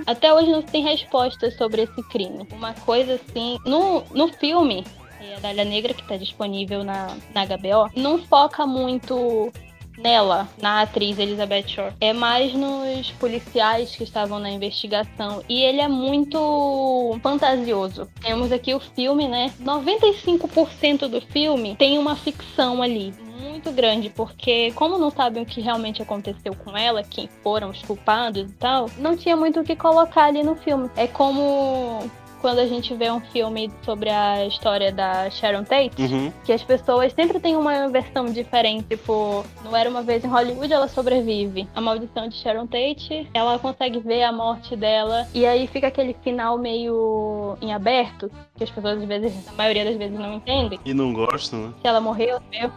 Até 0.05 0.33
hoje 0.33 0.51
não 0.51 0.61
se 0.61 0.67
tem 0.67 0.83
respostas 0.83 1.55
sobre 1.55 1.83
esse 1.83 2.03
crime. 2.09 2.47
Uma 2.51 2.73
coisa 2.73 3.15
assim, 3.15 3.57
no, 3.65 4.03
no 4.11 4.27
filme, 4.27 4.85
a 5.35 5.39
Dália 5.39 5.65
Negra, 5.65 5.93
que 5.93 6.01
está 6.01 6.17
disponível 6.17 6.83
na, 6.83 7.17
na 7.33 7.45
HBO, 7.45 7.89
não 7.95 8.19
foca 8.19 8.65
muito 8.65 9.51
nela, 9.97 10.47
na 10.61 10.81
atriz 10.81 11.17
Elizabeth 11.17 11.67
Shore. 11.67 11.93
É 11.99 12.13
mais 12.13 12.53
nos 12.53 13.11
policiais 13.11 13.95
que 13.95 14.03
estavam 14.03 14.39
na 14.39 14.49
investigação. 14.49 15.43
E 15.47 15.61
ele 15.61 15.81
é 15.81 15.87
muito 15.87 17.17
fantasioso. 17.21 18.07
Temos 18.21 18.51
aqui 18.51 18.73
o 18.73 18.79
filme, 18.79 19.27
né? 19.27 19.53
95% 19.61 21.07
do 21.07 21.21
filme 21.21 21.75
tem 21.75 21.97
uma 21.97 22.15
ficção 22.15 22.81
ali. 22.81 23.13
Muito 23.39 23.71
grande, 23.71 24.09
porque 24.09 24.71
como 24.73 24.97
não 24.97 25.11
sabem 25.11 25.43
o 25.43 25.45
que 25.45 25.61
realmente 25.61 26.01
aconteceu 26.01 26.55
com 26.55 26.75
ela, 26.75 27.03
quem 27.03 27.29
foram 27.43 27.69
os 27.69 27.81
culpados 27.81 28.49
e 28.49 28.53
tal, 28.53 28.89
não 28.97 29.15
tinha 29.15 29.35
muito 29.35 29.59
o 29.59 29.63
que 29.63 29.75
colocar 29.75 30.25
ali 30.25 30.41
no 30.41 30.55
filme. 30.55 30.89
É 30.95 31.05
como 31.05 32.09
quando 32.45 32.59
a 32.59 32.67
gente 32.67 32.93
vê 32.93 33.09
um 33.09 33.19
filme 33.19 33.71
sobre 33.83 34.07
a 34.07 34.45
história 34.45 34.91
da 34.91 35.31
Sharon 35.31 35.63
Tate, 35.63 35.99
Uhum. 35.99 36.31
que 36.43 36.53
as 36.53 36.61
pessoas 36.61 37.11
sempre 37.11 37.39
têm 37.39 37.55
uma 37.55 37.89
versão 37.89 38.25
diferente. 38.25 38.85
Tipo, 38.89 39.43
não 39.63 39.75
era 39.75 39.89
uma 39.89 40.03
vez 40.03 40.23
em 40.23 40.27
Hollywood, 40.27 40.71
ela 40.71 40.87
sobrevive. 40.87 41.67
A 41.73 41.81
maldição 41.81 42.27
de 42.27 42.35
Sharon 42.35 42.67
Tate, 42.67 43.27
ela 43.33 43.57
consegue 43.57 43.97
ver 43.97 44.21
a 44.21 44.31
morte 44.31 44.75
dela. 44.75 45.27
E 45.33 45.43
aí 45.43 45.65
fica 45.65 45.87
aquele 45.87 46.15
final 46.23 46.59
meio 46.59 47.57
em 47.59 47.73
aberto, 47.73 48.29
que 48.55 48.63
as 48.63 48.69
pessoas, 48.69 48.99
às 48.99 49.05
vezes, 49.05 49.47
a 49.47 49.53
maioria 49.53 49.83
das 49.83 49.95
vezes, 49.95 50.19
não 50.19 50.35
entendem. 50.35 50.79
E 50.85 50.93
não 50.93 51.13
gostam, 51.13 51.59
né? 51.69 51.73
Que 51.81 51.87
ela 51.87 51.99
morreu, 51.99 52.39
meu. 52.51 52.69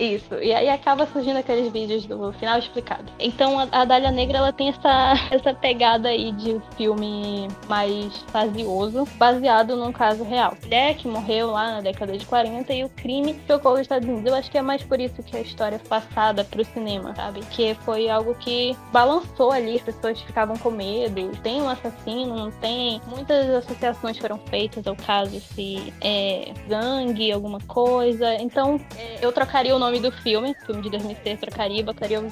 Isso. 0.00 0.34
E 0.42 0.52
aí 0.52 0.68
acaba 0.68 1.06
surgindo 1.06 1.36
aqueles 1.38 1.72
vídeos 1.72 2.04
do 2.06 2.32
final 2.32 2.58
explicado. 2.58 3.04
Então 3.20 3.56
a, 3.58 3.68
a 3.70 3.84
Dália 3.84 4.10
Negra, 4.10 4.38
ela 4.38 4.52
tem 4.52 4.68
essa, 4.70 5.14
essa 5.30 5.54
pegada 5.54 6.08
aí 6.08 6.32
de 6.32 6.60
filme 6.76 7.46
mais 7.68 8.16
fazioso, 8.32 9.06
baseado 9.18 9.76
num 9.76 9.92
caso 9.92 10.24
real. 10.24 10.56
Mulher 10.62 10.94
que 10.94 11.08
morreu 11.08 11.50
lá 11.50 11.72
na 11.72 11.80
década 11.80 12.16
de 12.16 12.24
40 12.26 12.72
e 12.72 12.84
o 12.84 12.88
crime 12.88 13.40
chocou 13.46 13.74
os 13.74 13.80
Estados 13.80 14.08
Unidos. 14.08 14.26
Eu 14.26 14.34
acho 14.34 14.50
que 14.50 14.58
é 14.58 14.62
mais 14.62 14.82
por 14.82 15.00
isso 15.00 15.22
que 15.22 15.36
a 15.36 15.40
história 15.40 15.76
é 15.76 15.78
passada 15.78 16.44
pro 16.44 16.64
cinema, 16.64 17.14
sabe? 17.14 17.40
Que 17.50 17.74
foi 17.84 18.08
algo 18.08 18.34
que 18.34 18.76
balançou 18.92 19.52
ali, 19.52 19.76
as 19.76 19.82
pessoas 19.82 20.20
ficavam 20.20 20.56
com 20.56 20.70
medo. 20.70 21.30
Tem 21.42 21.60
um 21.60 21.68
assassino, 21.68 22.36
não 22.36 22.50
tem? 22.50 23.00
Muitas 23.06 23.48
associações 23.50 24.18
foram 24.18 24.38
feitas 24.38 24.86
ao 24.86 24.96
caso, 24.96 25.40
se 25.40 25.92
é 26.00 26.52
gangue, 26.68 27.32
alguma 27.32 27.60
coisa. 27.60 28.34
Então, 28.36 28.80
é, 28.96 29.18
eu 29.20 29.32
trocaria 29.32 29.74
o 29.74 29.78
nome 29.78 30.00
do 30.00 30.10
filme, 30.10 30.54
filme 30.66 30.82
de 30.82 30.90
2006, 30.90 31.40
trocaria, 31.40 31.82
botaria 31.82 32.22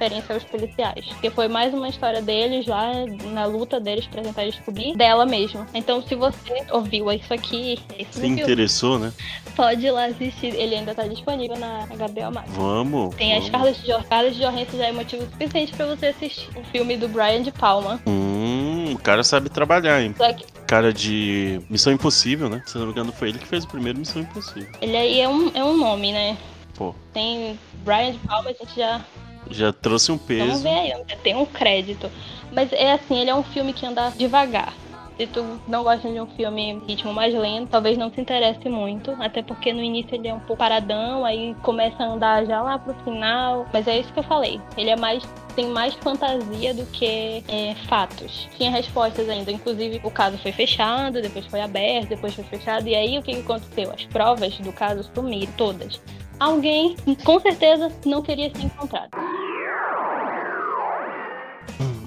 referência 0.00 0.34
aos 0.34 0.44
policiais. 0.44 1.04
Porque 1.06 1.30
foi 1.30 1.48
mais 1.48 1.74
uma 1.74 1.88
história 1.88 2.22
deles 2.22 2.66
lá, 2.66 2.90
na 3.32 3.44
luta 3.44 3.78
deles 3.78 4.06
pra 4.06 4.22
tentar 4.22 4.44
descobrir 4.44 4.96
dela 4.96 5.26
mesmo. 5.26 5.66
Então, 5.74 6.02
se 6.02 6.14
você 6.14 6.64
ouviu 6.70 7.12
isso 7.12 7.32
aqui, 7.32 7.78
Se 8.10 8.26
interessou, 8.26 8.98
né? 8.98 9.12
Pode 9.54 9.84
ir 9.84 9.90
lá 9.90 10.06
assistir. 10.06 10.54
Ele 10.54 10.74
ainda 10.74 10.94
tá 10.94 11.06
disponível 11.06 11.58
na 11.58 11.86
HBO 11.86 12.32
Max. 12.32 12.50
Vamos. 12.52 13.14
Tem 13.16 13.28
vamos. 13.30 13.44
as 13.44 13.48
Scarlett 13.48 13.82
Johansson. 13.82 14.04
Scarlett 14.06 14.38
Johansson 14.38 14.76
já 14.78 14.86
é 14.86 14.92
motivo 14.92 15.22
suficiente 15.24 15.72
pra 15.72 15.86
você 15.86 16.06
assistir 16.06 16.48
o 16.56 16.64
filme 16.64 16.96
do 16.96 17.08
Brian 17.08 17.42
de 17.42 17.52
Palma. 17.52 18.00
Hum, 18.06 18.92
o 18.94 18.98
cara 18.98 19.22
sabe 19.22 19.50
trabalhar, 19.50 20.00
hein? 20.00 20.14
Só 20.16 20.32
que 20.32 20.44
Cara 20.66 20.92
de 20.92 21.60
Missão 21.68 21.92
Impossível, 21.92 22.48
né? 22.48 22.62
Se 22.64 22.78
não 22.78 22.86
me 22.86 22.92
engano, 22.92 23.12
foi 23.12 23.30
ele 23.30 23.38
que 23.40 23.46
fez 23.46 23.64
o 23.64 23.68
primeiro 23.68 23.98
Missão 23.98 24.22
Impossível. 24.22 24.70
ele 24.80 24.96
aí 24.96 25.20
é 25.20 25.28
um, 25.28 25.50
é 25.52 25.64
um 25.64 25.76
nome, 25.76 26.12
né? 26.12 26.38
Pô, 26.80 26.94
Tem 27.12 27.58
Brian 27.84 28.12
de 28.12 28.18
Palma, 28.20 28.50
a 28.50 28.52
gente 28.52 28.74
já 28.76 29.04
já 29.48 29.72
trouxe 29.72 30.12
um 30.12 30.16
Vamos 30.16 30.26
peso. 30.26 30.62
ver 30.62 30.68
aí, 30.68 31.04
tem 31.22 31.36
um 31.36 31.46
crédito. 31.46 32.10
Mas 32.52 32.72
é 32.72 32.92
assim, 32.92 33.18
ele 33.18 33.30
é 33.30 33.34
um 33.34 33.42
filme 33.42 33.72
que 33.72 33.86
anda 33.86 34.10
devagar. 34.10 34.74
Se 35.16 35.26
tu 35.26 35.60
não 35.68 35.82
gosta 35.82 36.10
de 36.10 36.18
um 36.18 36.26
filme 36.28 36.82
ritmo 36.88 37.12
mais 37.12 37.34
lento, 37.34 37.68
talvez 37.68 37.98
não 37.98 38.10
se 38.10 38.18
interesse 38.18 38.66
muito. 38.70 39.10
Até 39.20 39.42
porque 39.42 39.70
no 39.70 39.82
início 39.82 40.14
ele 40.14 40.28
é 40.28 40.32
um 40.34 40.40
pouco 40.40 40.56
paradão, 40.56 41.26
aí 41.26 41.54
começa 41.62 42.02
a 42.02 42.06
andar 42.06 42.46
já 42.46 42.62
lá 42.62 42.78
pro 42.78 42.94
final. 43.04 43.66
Mas 43.70 43.86
é 43.86 43.98
isso 43.98 44.10
que 44.14 44.18
eu 44.18 44.22
falei. 44.22 44.58
Ele 44.78 44.88
é 44.88 44.96
mais. 44.96 45.22
tem 45.54 45.66
mais 45.68 45.92
fantasia 45.94 46.72
do 46.72 46.86
que 46.86 47.44
é, 47.48 47.74
fatos. 47.86 48.48
Tinha 48.56 48.70
respostas 48.70 49.28
ainda. 49.28 49.52
Inclusive, 49.52 50.00
o 50.02 50.10
caso 50.10 50.38
foi 50.38 50.52
fechado, 50.52 51.20
depois 51.20 51.44
foi 51.44 51.60
aberto, 51.60 52.08
depois 52.08 52.34
foi 52.34 52.44
fechado. 52.44 52.88
E 52.88 52.94
aí 52.94 53.18
o 53.18 53.22
que 53.22 53.34
que 53.34 53.40
aconteceu? 53.40 53.92
As 53.92 54.06
provas 54.06 54.56
do 54.56 54.72
caso 54.72 55.08
sumiram, 55.14 55.52
todas. 55.52 56.00
Alguém, 56.40 56.96
com 57.22 57.38
certeza, 57.38 57.92
não 58.06 58.22
queria 58.22 58.50
ser 58.54 58.64
encontrado. 58.64 59.10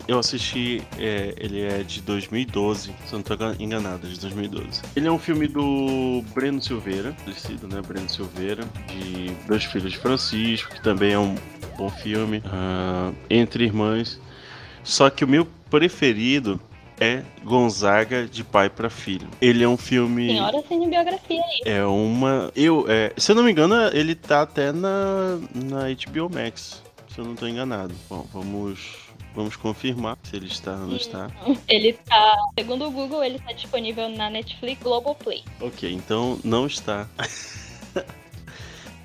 Eu 0.08 0.20
assisti, 0.20 0.84
é, 0.98 1.34
ele 1.38 1.62
é 1.62 1.84
de 1.84 2.02
2012, 2.02 2.94
se 3.06 3.14
eu 3.14 3.20
não 3.20 3.22
tô 3.24 3.36
enganado, 3.58 4.06
é 4.06 4.10
de 4.10 4.20
2012. 4.20 4.82
Ele 4.96 5.08
é 5.08 5.12
um 5.12 5.20
filme 5.20 5.48
do 5.48 6.24
Breno 6.34 6.62
Silveira, 6.62 7.14
falecido, 7.24 7.68
né? 7.68 7.80
Breno 7.82 8.10
Silveira, 8.10 8.66
de 8.88 9.32
Dois 9.48 9.64
Filhos 9.64 9.94
de 9.94 9.98
Francisco, 10.00 10.74
que 10.74 10.82
também 10.82 11.14
é 11.14 11.20
um 11.20 11.36
bom 11.78 11.90
filme, 11.90 12.44
ah, 12.48 13.14
Entre 13.30 13.64
Irmãs. 13.64 14.20
Só 14.84 15.10
que 15.10 15.24
o 15.24 15.28
meu 15.28 15.48
preferido 15.70 16.60
é 17.04 17.24
Gonzaga 17.44 18.26
de 18.26 18.44
pai 18.44 18.70
para 18.70 18.90
filho. 18.90 19.28
Ele 19.42 19.64
é 19.64 19.68
um 19.68 19.76
filme. 19.76 20.30
Senhora 20.30 20.64
cinebiografia 20.68 21.42
aí. 21.42 21.62
É 21.66 21.84
uma. 21.84 22.52
Eu, 22.56 22.86
é, 22.88 23.12
se 23.18 23.32
eu 23.32 23.36
não 23.36 23.44
me 23.44 23.52
engano, 23.52 23.76
ele 23.94 24.16
tá 24.16 24.44
até 24.44 24.72
na, 24.72 25.38
na 25.54 25.82
HBO 25.90 26.34
Max. 26.34 26.82
Se 27.10 27.20
eu 27.20 27.26
não 27.26 27.36
tô 27.36 27.46
enganado. 27.46 27.94
Bom, 28.10 28.26
vamos. 28.32 29.04
Vamos 29.36 29.56
confirmar 29.56 30.16
se 30.22 30.36
ele 30.36 30.46
está 30.46 30.74
ou 30.74 30.88
não 30.90 30.96
está. 30.96 31.28
Ele 31.68 31.94
tá, 31.94 32.38
segundo 32.56 32.86
o 32.86 32.92
Google, 32.92 33.24
ele 33.24 33.40
tá 33.40 33.52
disponível 33.52 34.08
na 34.08 34.30
Netflix 34.30 34.84
Globoplay. 34.84 35.44
Ok, 35.60 35.92
então 35.92 36.40
não 36.44 36.68
está. 36.68 37.08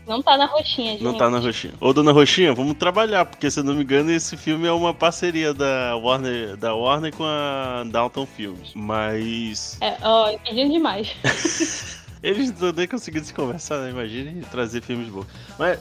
Não 0.08 0.22
tá 0.22 0.38
na 0.38 0.46
roxinha, 0.46 0.92
gente. 0.92 1.04
Não 1.04 1.12
tá 1.12 1.28
na 1.28 1.38
Roxinha. 1.38 1.74
Ô, 1.78 1.92
dona 1.92 2.12
Roxinha, 2.12 2.54
vamos 2.54 2.78
trabalhar, 2.78 3.26
porque 3.26 3.50
se 3.50 3.60
eu 3.60 3.64
não 3.64 3.74
me 3.74 3.82
engano, 3.82 4.10
esse 4.10 4.38
filme 4.38 4.66
é 4.66 4.72
uma 4.72 4.94
parceria 4.94 5.52
da 5.52 5.94
Warner, 5.96 6.56
da 6.56 6.74
Warner 6.74 7.14
com 7.14 7.24
a 7.24 7.84
Dalton 7.84 8.24
Films. 8.24 8.72
Mas. 8.74 9.76
É, 9.82 9.98
ó, 10.02 10.34
pedindo 10.38 10.72
demais. 10.72 11.14
Eles 12.22 12.58
não 12.58 12.72
nem 12.72 12.88
conseguiram 12.88 13.26
se 13.26 13.34
conversar, 13.34 13.82
né? 13.82 13.90
Imagine 13.90 14.40
trazer 14.50 14.80
filmes 14.80 15.08
bons. 15.08 15.26
Mas 15.58 15.78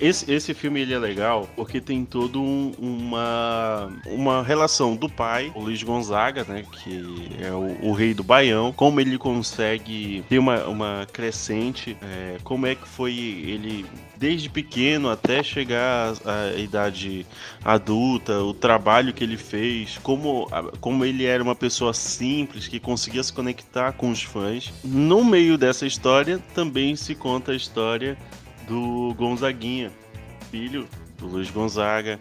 esse, 0.00 0.30
esse 0.30 0.54
filme 0.54 0.80
ele 0.80 0.94
é 0.94 0.98
legal 0.98 1.48
porque 1.56 1.80
tem 1.80 2.04
todo 2.04 2.40
um- 2.42 2.72
uma, 2.78 3.92
uma 4.06 4.42
relação 4.42 4.94
do 4.96 5.08
pai, 5.08 5.52
o 5.54 5.60
Luiz 5.60 5.82
Gonzaga, 5.82 6.44
né? 6.44 6.64
Que 6.82 7.30
é 7.40 7.52
o, 7.52 7.88
o 7.88 7.92
rei 7.92 8.14
do 8.14 8.22
Baião. 8.22 8.72
Como 8.72 9.00
ele 9.00 9.18
consegue 9.18 10.24
ter 10.28 10.38
uma, 10.38 10.64
uma 10.66 11.06
crescente, 11.12 11.96
é, 12.02 12.36
como 12.44 12.66
é 12.66 12.74
que 12.74 12.86
foi 12.88 13.12
ele 13.14 13.86
desde 14.16 14.48
pequeno 14.50 15.08
até 15.10 15.42
chegar 15.42 16.14
à, 16.24 16.50
à 16.54 16.58
idade 16.58 17.24
adulta, 17.64 18.42
o 18.42 18.52
trabalho 18.52 19.12
que 19.12 19.22
ele 19.22 19.36
fez, 19.36 19.98
como, 20.02 20.48
como 20.80 21.04
ele 21.04 21.24
era 21.24 21.42
uma 21.42 21.54
pessoa 21.54 21.92
simples 21.94 22.66
que 22.66 22.80
conseguia 22.80 23.22
se 23.22 23.32
conectar 23.32 23.92
com 23.92 24.10
os 24.10 24.22
fãs. 24.22 24.72
No 24.82 25.24
meio 25.24 25.56
dessa 25.56 25.86
história 25.86 26.38
também 26.54 26.96
se 26.96 27.14
conta 27.14 27.52
a 27.52 27.56
história 27.56 28.16
do 28.68 29.14
Gonzaguinha, 29.14 29.90
filho 30.50 30.86
do 31.18 31.26
Luiz 31.26 31.50
Gonzaga, 31.50 32.18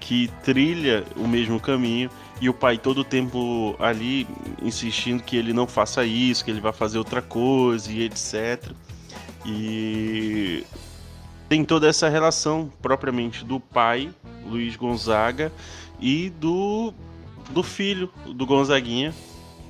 que 0.00 0.30
trilha 0.42 1.04
o 1.16 1.26
mesmo 1.26 1.58
caminho 1.58 2.10
e 2.40 2.48
o 2.48 2.54
pai 2.54 2.76
todo 2.76 2.98
o 2.98 3.04
tempo 3.04 3.74
ali 3.78 4.26
insistindo 4.62 5.22
que 5.22 5.36
ele 5.36 5.52
não 5.52 5.66
faça 5.66 6.04
isso, 6.04 6.44
que 6.44 6.50
ele 6.50 6.60
vai 6.60 6.72
fazer 6.72 6.98
outra 6.98 7.22
coisa 7.22 7.90
e 7.90 8.02
etc. 8.02 8.70
E 9.46 10.64
tem 11.48 11.64
toda 11.64 11.88
essa 11.88 12.08
relação 12.08 12.70
propriamente 12.82 13.44
do 13.44 13.60
pai, 13.60 14.10
Luiz 14.44 14.76
Gonzaga, 14.76 15.52
e 16.00 16.30
do, 16.30 16.92
do 17.50 17.62
filho 17.62 18.10
do 18.34 18.44
Gonzaguinha. 18.44 19.14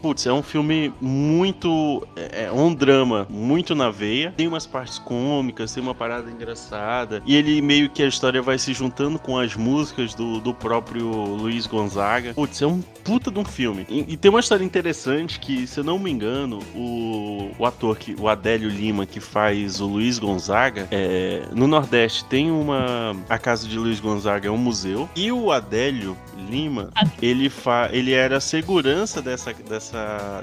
Putz, 0.04 0.26
é 0.26 0.32
um 0.32 0.42
filme 0.42 0.92
muito. 1.00 2.06
É 2.14 2.34
é 2.44 2.52
um 2.52 2.74
drama 2.74 3.26
muito 3.30 3.74
na 3.74 3.90
veia. 3.90 4.32
Tem 4.36 4.46
umas 4.46 4.66
partes 4.66 4.98
cômicas, 4.98 5.72
tem 5.72 5.82
uma 5.82 5.94
parada 5.94 6.30
engraçada. 6.30 7.22
E 7.24 7.34
ele 7.36 7.60
meio 7.62 7.88
que 7.88 8.02
a 8.02 8.06
história 8.06 8.42
vai 8.42 8.58
se 8.58 8.74
juntando 8.74 9.18
com 9.18 9.38
as 9.38 9.56
músicas 9.56 10.14
do, 10.14 10.40
do 10.40 10.52
próprio 10.52 11.08
Luiz 11.10 11.66
Gonzaga. 11.66 12.34
Putz, 12.34 12.60
é 12.60 12.66
um 12.66 12.80
puta 12.80 13.30
de 13.30 13.38
um 13.38 13.44
filme. 13.44 13.86
E, 13.88 14.00
e 14.14 14.16
tem 14.16 14.30
uma 14.30 14.40
história 14.40 14.64
interessante 14.64 15.38
que, 15.38 15.66
se 15.66 15.80
eu 15.80 15.84
não 15.84 15.98
me 15.98 16.10
engano, 16.10 16.60
o, 16.74 17.50
o 17.58 17.66
ator, 17.66 17.96
que, 17.96 18.16
o 18.18 18.28
Adélio 18.28 18.68
Lima, 18.68 19.06
que 19.06 19.20
faz 19.20 19.80
o 19.80 19.86
Luiz 19.86 20.18
Gonzaga, 20.18 20.88
é, 20.90 21.46
no 21.52 21.66
Nordeste 21.66 22.24
tem 22.24 22.50
uma. 22.50 23.14
A 23.28 23.38
casa 23.38 23.68
de 23.68 23.78
Luiz 23.78 24.00
Gonzaga 24.00 24.48
é 24.48 24.50
um 24.50 24.58
museu. 24.58 25.08
E 25.14 25.30
o 25.30 25.52
Adélio 25.52 26.16
Lima, 26.48 26.90
ele, 27.22 27.48
fa, 27.48 27.88
ele 27.92 28.12
era 28.12 28.40
segurança 28.40 29.22
dessa, 29.22 29.52
dessa, 29.52 29.93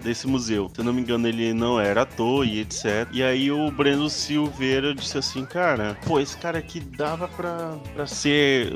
desse 0.03 0.27
museu. 0.27 0.69
Se 0.73 0.81
eu 0.81 0.85
não 0.85 0.93
me 0.93 1.01
engano, 1.01 1.27
ele 1.27 1.53
não 1.53 1.79
era 1.79 2.01
ator 2.03 2.45
e 2.45 2.59
etc. 2.59 3.07
E 3.11 3.21
aí 3.23 3.51
o 3.51 3.69
Breno 3.71 4.09
Silveira 4.09 4.93
disse 4.93 5.17
assim, 5.17 5.45
cara, 5.45 5.97
pô, 6.05 6.19
esse 6.19 6.37
cara 6.37 6.59
aqui 6.59 6.79
dava 6.79 7.27
pra, 7.27 7.75
pra 7.93 8.05
ser. 8.07 8.71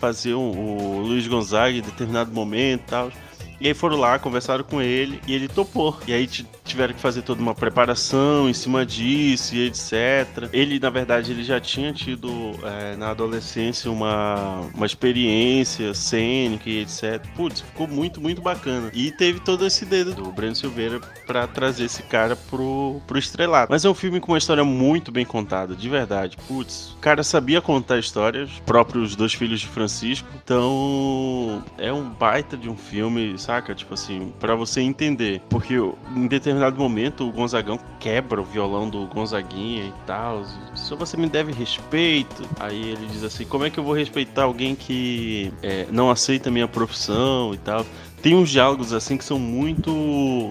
fazer 0.00 0.34
um- 0.34 0.98
o 0.98 1.00
Luiz 1.02 1.26
Gonzaga 1.28 1.76
em 1.76 1.82
determinado 1.82 2.32
momento 2.32 2.80
e 2.80 2.90
tal. 2.90 3.12
E 3.60 3.66
aí 3.68 3.74
foram 3.74 3.96
lá, 3.98 4.18
conversaram 4.18 4.64
com 4.64 4.80
ele 4.80 5.20
e 5.26 5.34
ele 5.34 5.46
topou. 5.46 5.98
E 6.06 6.12
aí 6.14 6.26
tiveram 6.70 6.94
que 6.94 7.00
fazer 7.00 7.22
toda 7.22 7.42
uma 7.42 7.54
preparação 7.54 8.48
em 8.48 8.54
cima 8.54 8.86
disso 8.86 9.54
e 9.54 9.66
etc. 9.66 10.48
Ele, 10.52 10.78
na 10.78 10.90
verdade, 10.90 11.32
ele 11.32 11.44
já 11.44 11.60
tinha 11.60 11.92
tido 11.92 12.52
é, 12.62 12.96
na 12.96 13.10
adolescência 13.10 13.90
uma, 13.90 14.60
uma 14.74 14.86
experiência 14.86 15.92
cênica 15.94 16.68
e 16.70 16.80
etc. 16.80 17.24
Putz, 17.36 17.60
ficou 17.60 17.86
muito, 17.86 18.20
muito 18.20 18.40
bacana. 18.40 18.90
E 18.94 19.10
teve 19.10 19.40
todo 19.40 19.66
esse 19.66 19.84
dedo 19.84 20.14
do 20.14 20.30
Breno 20.32 20.54
Silveira 20.54 21.00
pra 21.26 21.46
trazer 21.46 21.84
esse 21.84 22.02
cara 22.04 22.36
pro, 22.36 23.00
pro 23.06 23.18
estrelado. 23.18 23.68
Mas 23.70 23.84
é 23.84 23.90
um 23.90 23.94
filme 23.94 24.20
com 24.20 24.32
uma 24.32 24.38
história 24.38 24.64
muito 24.64 25.10
bem 25.10 25.24
contada, 25.24 25.74
de 25.74 25.88
verdade. 25.88 26.36
Putz, 26.46 26.92
o 26.96 26.98
cara 26.98 27.22
sabia 27.22 27.60
contar 27.60 27.98
histórias, 27.98 28.50
próprios 28.64 29.16
dois 29.16 29.34
filhos 29.34 29.60
de 29.60 29.66
Francisco. 29.66 30.28
Então, 30.42 31.62
é 31.78 31.92
um 31.92 32.08
baita 32.08 32.56
de 32.56 32.68
um 32.68 32.76
filme, 32.76 33.38
saca? 33.38 33.74
Tipo 33.74 33.94
assim, 33.94 34.32
pra 34.38 34.54
você 34.54 34.80
entender. 34.80 35.42
Porque 35.48 35.74
em 36.14 36.26
determinado 36.26 36.59
momento 36.78 37.28
o 37.28 37.32
Gonzagão 37.32 37.78
quebra 37.98 38.40
o 38.40 38.44
violão 38.44 38.88
do 38.88 39.06
Gonzaguinha 39.06 39.84
e 39.84 39.94
tal. 40.06 40.44
Só 40.74 40.96
você 40.96 41.16
me 41.16 41.28
deve 41.28 41.52
respeito. 41.52 42.42
Aí 42.58 42.90
ele 42.90 43.06
diz 43.06 43.22
assim: 43.22 43.44
como 43.44 43.64
é 43.64 43.70
que 43.70 43.78
eu 43.78 43.84
vou 43.84 43.94
respeitar 43.94 44.44
alguém 44.44 44.74
que 44.74 45.52
é, 45.62 45.86
não 45.90 46.10
aceita 46.10 46.48
a 46.48 46.52
minha 46.52 46.68
profissão 46.68 47.54
e 47.54 47.58
tal? 47.58 47.84
Tem 48.22 48.34
uns 48.34 48.50
diálogos 48.50 48.92
assim 48.92 49.16
que 49.16 49.24
são 49.24 49.38
muito 49.38 49.90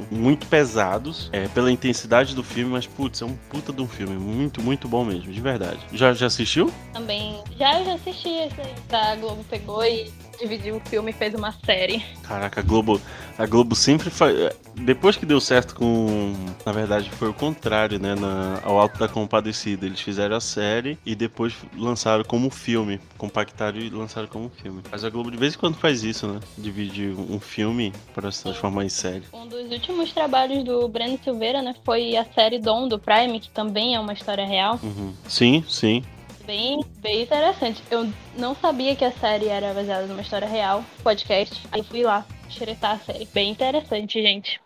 muito 0.09 0.47
pesados 0.47 1.29
é, 1.31 1.47
pela 1.49 1.71
intensidade 1.71 2.33
do 2.33 2.43
filme, 2.43 2.71
mas 2.71 2.87
putz, 2.87 3.21
é 3.21 3.25
um 3.25 3.35
puta 3.49 3.71
de 3.71 3.81
um 3.81 3.87
filme. 3.87 4.15
Muito, 4.15 4.61
muito 4.61 4.87
bom 4.87 5.05
mesmo, 5.05 5.31
de 5.31 5.39
verdade. 5.39 5.79
Já, 5.93 6.13
já 6.13 6.25
assistiu? 6.25 6.71
Também. 6.93 7.43
Já 7.57 7.83
já 7.83 7.93
assisti 7.93 8.29
esse 8.29 8.59
aí. 8.59 8.73
Da 8.87 9.15
Globo 9.17 9.45
pegou 9.49 9.85
e 9.85 10.11
dividiu 10.39 10.77
o 10.77 10.79
filme 10.79 11.11
e 11.11 11.13
fez 11.13 11.33
uma 11.33 11.51
série. 11.51 12.03
Caraca, 12.23 12.61
a 12.61 12.63
Globo, 12.63 13.01
a 13.37 13.45
Globo 13.45 13.75
sempre 13.75 14.09
faz. 14.09 14.35
Depois 14.75 15.15
que 15.15 15.25
deu 15.25 15.39
certo 15.41 15.75
com. 15.75 16.33
Na 16.65 16.71
verdade, 16.71 17.09
foi 17.11 17.29
o 17.29 17.33
contrário, 17.33 17.99
né? 17.99 18.15
Na, 18.15 18.59
ao 18.63 18.79
Alto 18.79 18.97
da 18.99 19.07
Compadecida. 19.07 19.85
Eles 19.85 19.99
fizeram 19.99 20.35
a 20.35 20.41
série 20.41 20.97
e 21.05 21.15
depois 21.15 21.53
lançaram 21.77 22.23
como 22.23 22.49
filme. 22.49 22.99
Compactaram 23.17 23.77
e 23.79 23.89
lançaram 23.89 24.27
como 24.27 24.49
filme. 24.49 24.81
Mas 24.89 25.03
a 25.03 25.09
Globo 25.09 25.29
de 25.29 25.37
vez 25.37 25.55
em 25.55 25.57
quando 25.57 25.75
faz 25.75 26.03
isso, 26.03 26.27
né? 26.27 26.39
Divide 26.57 27.13
um 27.29 27.39
filme 27.39 27.93
para 28.13 28.31
se 28.31 28.43
transformar 28.43 28.85
em 28.85 28.89
série. 28.89 29.23
Um 29.33 29.47
dos 29.47 29.71
últimos 29.71 30.11
trabalhos 30.11 30.63
do 30.63 30.87
Breno 30.87 31.19
Silveira, 31.23 31.61
né, 31.61 31.75
foi 31.83 32.15
a 32.15 32.25
série 32.25 32.59
Dom 32.59 32.87
do 32.87 32.99
Prime, 32.99 33.39
que 33.39 33.49
também 33.49 33.95
é 33.95 33.99
uma 33.99 34.13
história 34.13 34.45
real. 34.45 34.79
Uhum. 34.81 35.13
Sim, 35.27 35.63
sim. 35.67 36.03
Bem, 36.49 36.83
bem 36.97 37.21
interessante. 37.21 37.83
Eu 37.91 38.11
não 38.35 38.55
sabia 38.55 38.95
que 38.95 39.05
a 39.05 39.11
série 39.11 39.49
era 39.49 39.71
baseada 39.71 40.07
numa 40.07 40.23
história 40.23 40.47
real, 40.47 40.83
podcast. 41.03 41.67
Aí 41.71 41.83
fui 41.83 42.01
lá 42.01 42.25
xeretar 42.49 42.95
a 42.95 42.97
série. 42.97 43.25
Bem 43.31 43.51
interessante, 43.51 44.19
gente. 44.19 44.59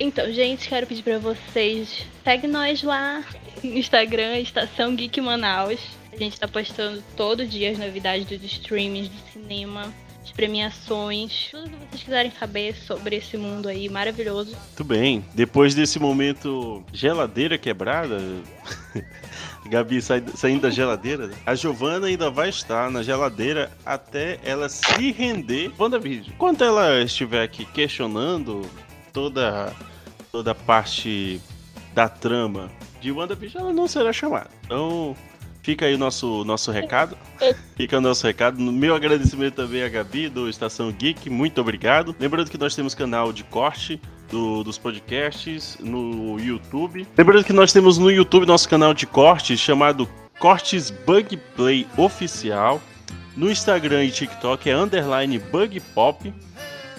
Então, 0.00 0.32
gente, 0.32 0.68
quero 0.68 0.88
pedir 0.88 1.04
para 1.04 1.20
vocês, 1.20 2.04
segue 2.24 2.48
nós 2.48 2.82
lá 2.82 3.22
no 3.62 3.78
Instagram, 3.78 4.40
Estação 4.40 4.96
Geek 4.96 5.20
Manaus. 5.20 5.78
A 6.12 6.16
gente 6.16 6.40
tá 6.40 6.48
postando 6.48 7.00
todo 7.16 7.46
dia 7.46 7.70
as 7.70 7.78
novidades 7.78 8.26
dos 8.26 8.42
streamings 8.42 9.08
do 9.08 9.30
cinema, 9.30 9.94
as 10.24 10.32
premiações, 10.32 11.48
tudo 11.50 11.68
que 11.68 11.76
vocês 11.90 12.02
quiserem 12.02 12.32
saber 12.32 12.74
sobre 12.74 13.16
esse 13.16 13.36
mundo 13.36 13.68
aí 13.68 13.88
maravilhoso. 13.90 14.56
Muito 14.56 14.84
bem. 14.84 15.22
Depois 15.34 15.74
desse 15.74 15.98
momento 15.98 16.82
geladeira 16.92 17.58
quebrada, 17.58 18.18
Gabi 19.68 20.00
saindo 20.00 20.62
da 20.62 20.70
geladeira, 20.70 21.26
né? 21.26 21.36
a 21.44 21.54
Giovana 21.54 22.06
ainda 22.06 22.30
vai 22.30 22.48
estar 22.48 22.90
na 22.90 23.02
geladeira 23.02 23.70
até 23.84 24.40
ela 24.42 24.68
se 24.68 25.12
render. 25.12 25.70
WandaVision. 25.78 26.34
Quando 26.38 26.64
ela 26.64 27.02
estiver 27.02 27.42
aqui 27.42 27.66
questionando 27.66 28.62
toda 29.12 29.72
toda 30.32 30.50
a 30.50 30.54
parte 30.54 31.40
da 31.94 32.08
trama 32.08 32.70
de 33.00 33.12
WandaVision, 33.12 33.62
ela 33.64 33.72
não 33.72 33.86
será 33.86 34.12
chamada. 34.12 34.50
Então, 34.64 35.14
Fica 35.64 35.86
aí 35.86 35.94
o 35.94 35.98
nosso, 35.98 36.44
nosso 36.44 36.70
recado. 36.70 37.16
Fica 37.74 37.96
o 37.96 38.00
nosso 38.00 38.26
recado. 38.26 38.60
Meu 38.60 38.94
agradecimento 38.94 39.54
também 39.54 39.82
a 39.82 39.88
Gabi, 39.88 40.28
do 40.28 40.46
Estação 40.46 40.92
Geek. 40.92 41.30
Muito 41.30 41.58
obrigado. 41.58 42.14
Lembrando 42.20 42.50
que 42.50 42.58
nós 42.58 42.74
temos 42.76 42.94
canal 42.94 43.32
de 43.32 43.44
corte 43.44 43.98
do, 44.30 44.62
dos 44.62 44.76
podcasts 44.76 45.78
no 45.80 46.38
YouTube. 46.38 47.08
Lembrando 47.16 47.44
que 47.44 47.52
nós 47.54 47.72
temos 47.72 47.96
no 47.96 48.10
YouTube 48.10 48.44
nosso 48.44 48.68
canal 48.68 48.92
de 48.92 49.06
corte 49.06 49.56
chamado 49.56 50.06
Cortes 50.38 50.90
Bug 50.90 51.34
Play 51.56 51.86
Oficial. 51.96 52.78
No 53.34 53.50
Instagram 53.50 54.04
e 54.04 54.10
TikTok 54.10 54.68
é 54.68 54.76
underline 54.76 55.38
Bug 55.38 55.80
Pop. 55.94 56.30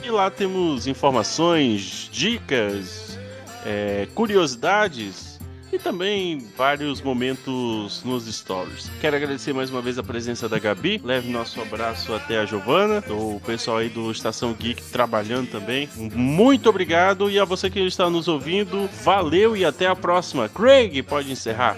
E 0.03 0.09
lá 0.09 0.31
temos 0.31 0.87
informações, 0.87 2.09
dicas, 2.11 3.19
é, 3.63 4.07
curiosidades 4.15 5.34
e 5.75 5.79
também 5.79 6.45
vários 6.57 7.01
momentos 7.01 8.01
nos 8.03 8.25
stories. 8.25 8.89
Quero 9.01 9.15
agradecer 9.15 9.53
mais 9.53 9.69
uma 9.69 9.81
vez 9.81 9.97
a 9.97 10.03
presença 10.03 10.47
da 10.47 10.57
Gabi. 10.57 11.01
Leve 11.03 11.29
nosso 11.29 11.61
abraço 11.61 12.13
até 12.13 12.39
a 12.39 12.45
Giovana, 12.45 13.03
o 13.09 13.39
pessoal 13.45 13.77
aí 13.77 13.89
do 13.89 14.09
Estação 14.09 14.53
Geek 14.53 14.81
trabalhando 14.83 15.49
também. 15.49 15.89
Muito 15.97 16.69
obrigado 16.69 17.29
e 17.29 17.37
a 17.37 17.45
você 17.45 17.69
que 17.69 17.79
está 17.79 18.09
nos 18.09 18.27
ouvindo, 18.27 18.89
valeu 19.03 19.55
e 19.55 19.65
até 19.65 19.87
a 19.87 19.95
próxima. 19.95 20.47
Craig, 20.49 21.01
pode 21.03 21.31
encerrar. 21.31 21.77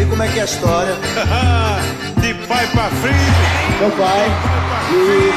E 0.00 0.04
como 0.08 0.22
é 0.22 0.28
que 0.32 0.38
é 0.38 0.42
a 0.42 0.44
história? 0.44 0.94
de 2.20 2.34
pai 2.46 2.66
para 2.68 2.88
filho. 2.90 3.80
Meu 3.80 3.90
pai, 3.90 4.30
Luiz 4.92 5.34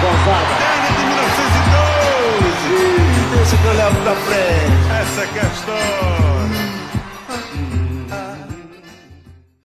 Gonzaga 0.00 0.87
que 3.62 4.04
da 4.04 4.14
frente. 4.14 4.78
Essa 5.00 5.22
é 5.22 5.26
questão. 5.26 6.57